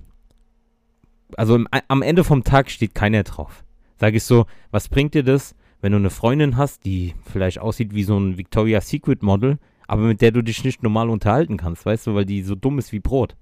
[1.36, 3.64] Also im, am Ende vom Tag steht keiner drauf.
[3.98, 7.94] Sag ich so, was bringt dir das, wenn du eine Freundin hast, die vielleicht aussieht
[7.94, 9.58] wie so ein Victoria's Secret Model,
[9.88, 12.80] aber mit der du dich nicht normal unterhalten kannst, weißt du, weil die so dumm
[12.80, 13.36] ist wie Brot.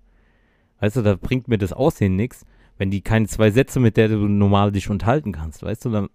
[0.79, 2.45] Weißt du, da bringt mir das Aussehen nichts,
[2.77, 6.09] wenn die keine zwei Sätze, mit der du normal dich unterhalten kannst, weißt du, dann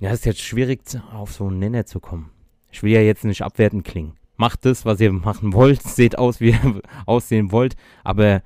[0.00, 0.80] ja, ist jetzt schwierig
[1.12, 2.30] auf so einen Nenner zu kommen.
[2.72, 4.14] Ich will ja jetzt nicht abwertend klingen.
[4.36, 8.42] Macht das, was ihr machen wollt, seht aus, wie ihr aussehen wollt, aber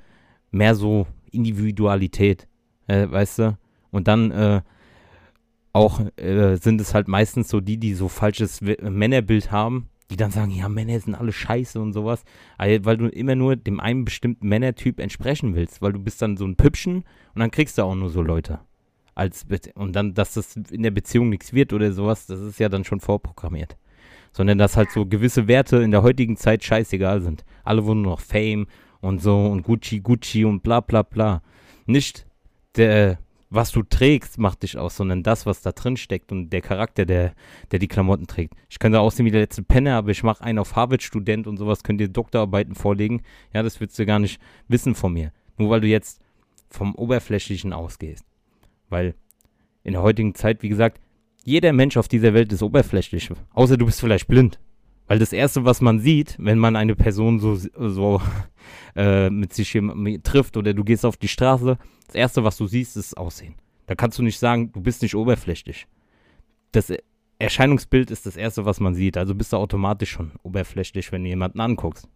[0.50, 2.46] mehr so Individualität,
[2.88, 3.58] äh, weißt du?
[3.90, 4.60] Und dann äh,
[5.76, 10.16] auch äh, sind es halt meistens so die, die so falsches W- Männerbild haben, die
[10.16, 12.24] dann sagen, ja, Männer sind alle scheiße und sowas,
[12.58, 16.46] weil du immer nur dem einen bestimmten Männertyp entsprechen willst, weil du bist dann so
[16.46, 17.04] ein Püppchen
[17.34, 18.60] und dann kriegst du auch nur so Leute.
[19.14, 22.68] Als und dann, dass das in der Beziehung nichts wird oder sowas, das ist ja
[22.68, 23.76] dann schon vorprogrammiert.
[24.32, 27.44] Sondern dass halt so gewisse Werte in der heutigen Zeit scheißegal sind.
[27.64, 28.66] Alle wollen nur noch Fame
[29.00, 31.42] und so und Gucci, Gucci und bla bla bla.
[31.86, 32.26] Nicht
[32.76, 33.18] der,
[33.48, 37.06] was du trägst, macht dich aus, sondern das, was da drin steckt und der Charakter,
[37.06, 37.34] der,
[37.70, 38.54] der die Klamotten trägt.
[38.68, 41.82] Ich könnte aussehen wie der letzte Penner, aber ich mache einen auf Harvard-Student und sowas,
[41.82, 43.22] könnt ihr Doktorarbeiten vorlegen.
[43.52, 45.32] Ja, das würdest du gar nicht wissen von mir.
[45.58, 46.20] Nur weil du jetzt
[46.68, 48.24] vom Oberflächlichen ausgehst.
[48.88, 49.14] Weil
[49.84, 51.00] in der heutigen Zeit, wie gesagt,
[51.44, 53.30] jeder Mensch auf dieser Welt ist oberflächlich.
[53.54, 54.58] Außer du bist vielleicht blind.
[55.06, 58.20] Weil das Erste, was man sieht, wenn man eine Person so, so
[58.96, 59.78] äh, mit sich
[60.22, 63.54] trifft oder du gehst auf die Straße, das Erste, was du siehst, ist Aussehen.
[63.86, 65.86] Da kannst du nicht sagen, du bist nicht oberflächlich.
[66.72, 66.98] Das E-
[67.38, 69.16] Erscheinungsbild ist das Erste, was man sieht.
[69.16, 72.08] Also bist du automatisch schon oberflächlich, wenn du jemanden anguckst.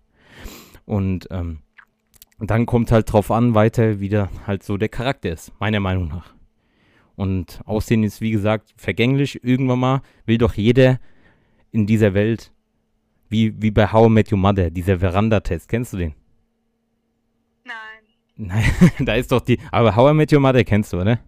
[0.86, 1.58] Und ähm,
[2.38, 6.08] dann kommt halt drauf an, weiter, wie der halt so der Charakter ist, meiner Meinung
[6.08, 6.34] nach.
[7.16, 9.44] Und Aussehen ist, wie gesagt, vergänglich.
[9.44, 10.98] Irgendwann mal will doch jeder
[11.70, 12.50] in dieser Welt,
[13.30, 15.68] wie, wie bei How I Met Your Mother, dieser Veranda-Test.
[15.68, 16.14] Kennst du den?
[17.64, 17.74] Nein,
[18.36, 18.64] Nein,
[19.06, 19.58] da ist doch die.
[19.70, 21.18] Aber How I Met Your Mother kennst du, oder?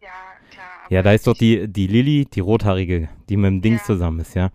[0.00, 0.10] ja,
[0.50, 0.66] klar.
[0.90, 3.86] Ja, da ist doch die, die Lilly, die Rothaarige, die mit dem Dings Ja.
[3.86, 4.50] zusammen ist, ja.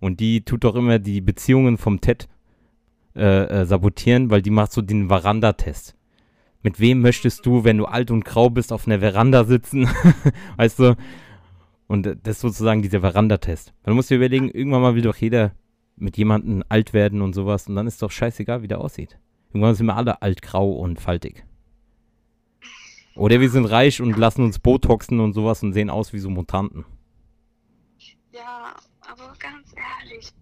[0.00, 2.28] Und die tut doch immer die Beziehungen vom Ted
[3.16, 5.96] äh, äh, sabotieren, weil die macht so den Veranda-Test.
[6.62, 9.88] Mit wem möchtest du, wenn du alt und grau bist, auf einer Veranda sitzen?
[10.56, 10.96] weißt du?
[11.88, 13.74] Und äh, das ist sozusagen dieser Veranda-Test.
[13.84, 15.52] Man muss dir überlegen, irgendwann mal will doch jeder
[16.00, 17.68] mit jemandem alt werden und sowas.
[17.68, 19.18] Und dann ist doch scheißegal, wie der aussieht.
[19.48, 21.44] Irgendwann sind wir alle alt, grau und faltig.
[23.14, 26.30] Oder wir sind reich und lassen uns Botoxen und sowas und sehen aus wie so
[26.30, 26.84] Mutanten.
[28.30, 30.32] Ja, aber ganz ehrlich,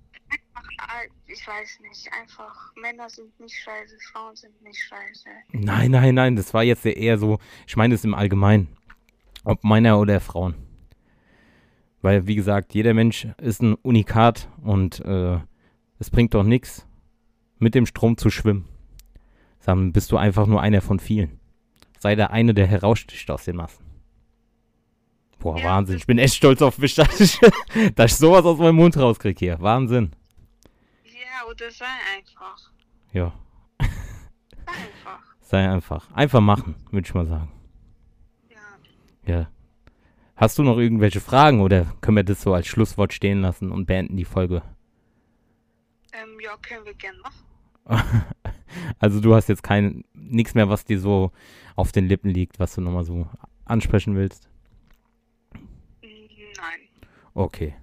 [1.27, 5.29] ich weiß nicht, einfach Männer sind nicht scheiße, Frauen sind nicht scheiße.
[5.53, 8.69] Nein, nein, nein, das war jetzt eher so, ich meine es im Allgemeinen.
[9.45, 10.66] Ob Männer oder Frauen.
[12.07, 15.41] Weil, wie gesagt, jeder Mensch ist ein Unikat und äh,
[15.99, 16.87] es bringt doch nichts,
[17.59, 18.69] mit dem Strom zu schwimmen.
[19.65, 21.41] Dann bist du einfach nur einer von vielen.
[21.99, 23.85] Sei der eine, der heraussticht aus den Massen.
[25.41, 25.97] Boah, Ja, Wahnsinn.
[25.97, 27.41] Ich bin echt stolz auf mich, dass ich,
[27.97, 29.61] dass ich sowas aus meinem Mund rauskriege hier.
[29.61, 30.13] Wahnsinn.
[31.03, 31.87] Ja, oder sei
[32.17, 32.71] einfach.
[33.13, 33.33] Ja,
[33.81, 35.23] Sei einfach.
[35.41, 36.11] sei einfach.
[36.13, 37.51] Einfach machen, würde ich mal sagen.
[39.27, 39.35] Ja.
[39.35, 39.51] Ja.
[40.37, 43.87] Hast du noch irgendwelche Fragen oder können wir das so als Schlusswort stehen lassen und
[43.87, 44.63] beenden die Folge?
[46.13, 48.25] Ähm, ja, können wir gerne machen.
[48.99, 51.31] Also du hast jetzt kein nichts mehr, was dir so
[51.77, 53.27] auf den Lippen liegt, was du nochmal so
[53.65, 54.51] ansprechen willst.
[56.03, 56.07] Mm,
[56.57, 56.81] Nein.
[57.33, 57.75] Okay.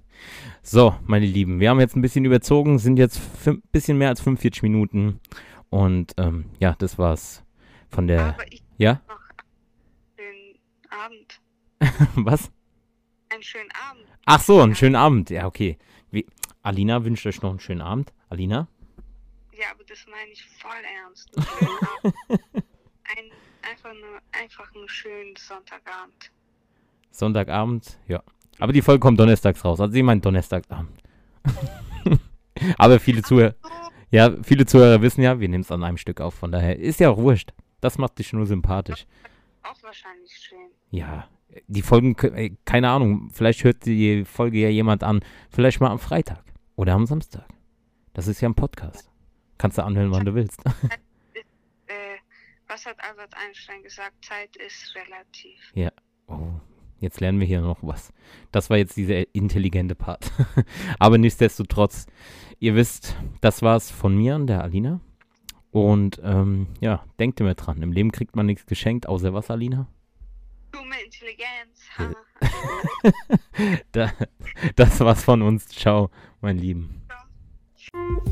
[0.62, 4.22] So, meine Lieben, wir haben jetzt ein bisschen überzogen, sind jetzt ein bisschen mehr als
[4.22, 5.20] 45 Minuten.
[5.70, 7.44] Und ähm, ja, das war's
[7.90, 8.36] von der.
[8.36, 9.02] Aber ich Ja?
[9.08, 9.20] noch
[10.18, 11.40] schönen Abend.
[12.16, 12.52] Was?
[13.30, 14.06] Einen schönen Abend.
[14.26, 15.30] Ach so, einen schönen Abend.
[15.30, 15.78] Ja, okay.
[16.12, 16.26] Wie,
[16.62, 18.14] Alina wünscht euch noch einen schönen Abend.
[18.30, 18.68] Alina?
[19.54, 20.72] Ja, aber das meine ich voll
[21.04, 21.30] ernst.
[23.06, 23.32] Ein,
[23.70, 26.32] einfach, nur, einfach einen schönen Sonntagabend.
[27.12, 28.24] Sonntagabend, ja.
[28.60, 29.80] Aber die Folge kommt donnerstags raus.
[29.80, 31.04] Also sie meint Donnerstagabend.
[32.78, 33.56] Aber viele Zuhörer,
[34.10, 36.34] ja, viele Zuhörer wissen ja, wir nehmen es an einem Stück auf.
[36.34, 37.52] Von daher ist ja auch wurscht.
[37.82, 39.06] Das macht dich nur sympathisch.
[39.64, 40.70] auch wahrscheinlich schön.
[40.92, 41.28] Ja,
[41.68, 45.22] die Folgen, ey, keine Ahnung, vielleicht hört die Folge ja jemand an.
[45.50, 46.44] Vielleicht mal am Freitag
[46.76, 47.46] oder am Samstag.
[48.14, 49.10] Das ist ja ein Podcast.
[49.58, 50.62] Kannst du anhören, wann du willst.
[51.88, 52.16] Äh,
[52.68, 54.14] was hat Albert Einstein gesagt?
[54.24, 55.92] Zeit ist relativ.
[56.28, 56.54] Oh,
[57.00, 58.14] jetzt lernen wir hier noch was.
[58.52, 60.32] Das war jetzt dieser intelligente Part.
[61.00, 62.08] Aber nichtsdestotrotz,
[62.60, 65.02] ihr wisst, das war's von mir, der Alina.
[65.72, 69.88] Und ähm, ja, denkt immer dran, im Leben kriegt man nichts geschenkt, außer was, Alina?
[70.74, 71.80] Dumme Intelligenz.
[74.76, 75.68] Das war's von uns.
[75.68, 76.10] Ciao,
[76.42, 77.06] mein Lieben.
[77.78, 78.24] Ciao.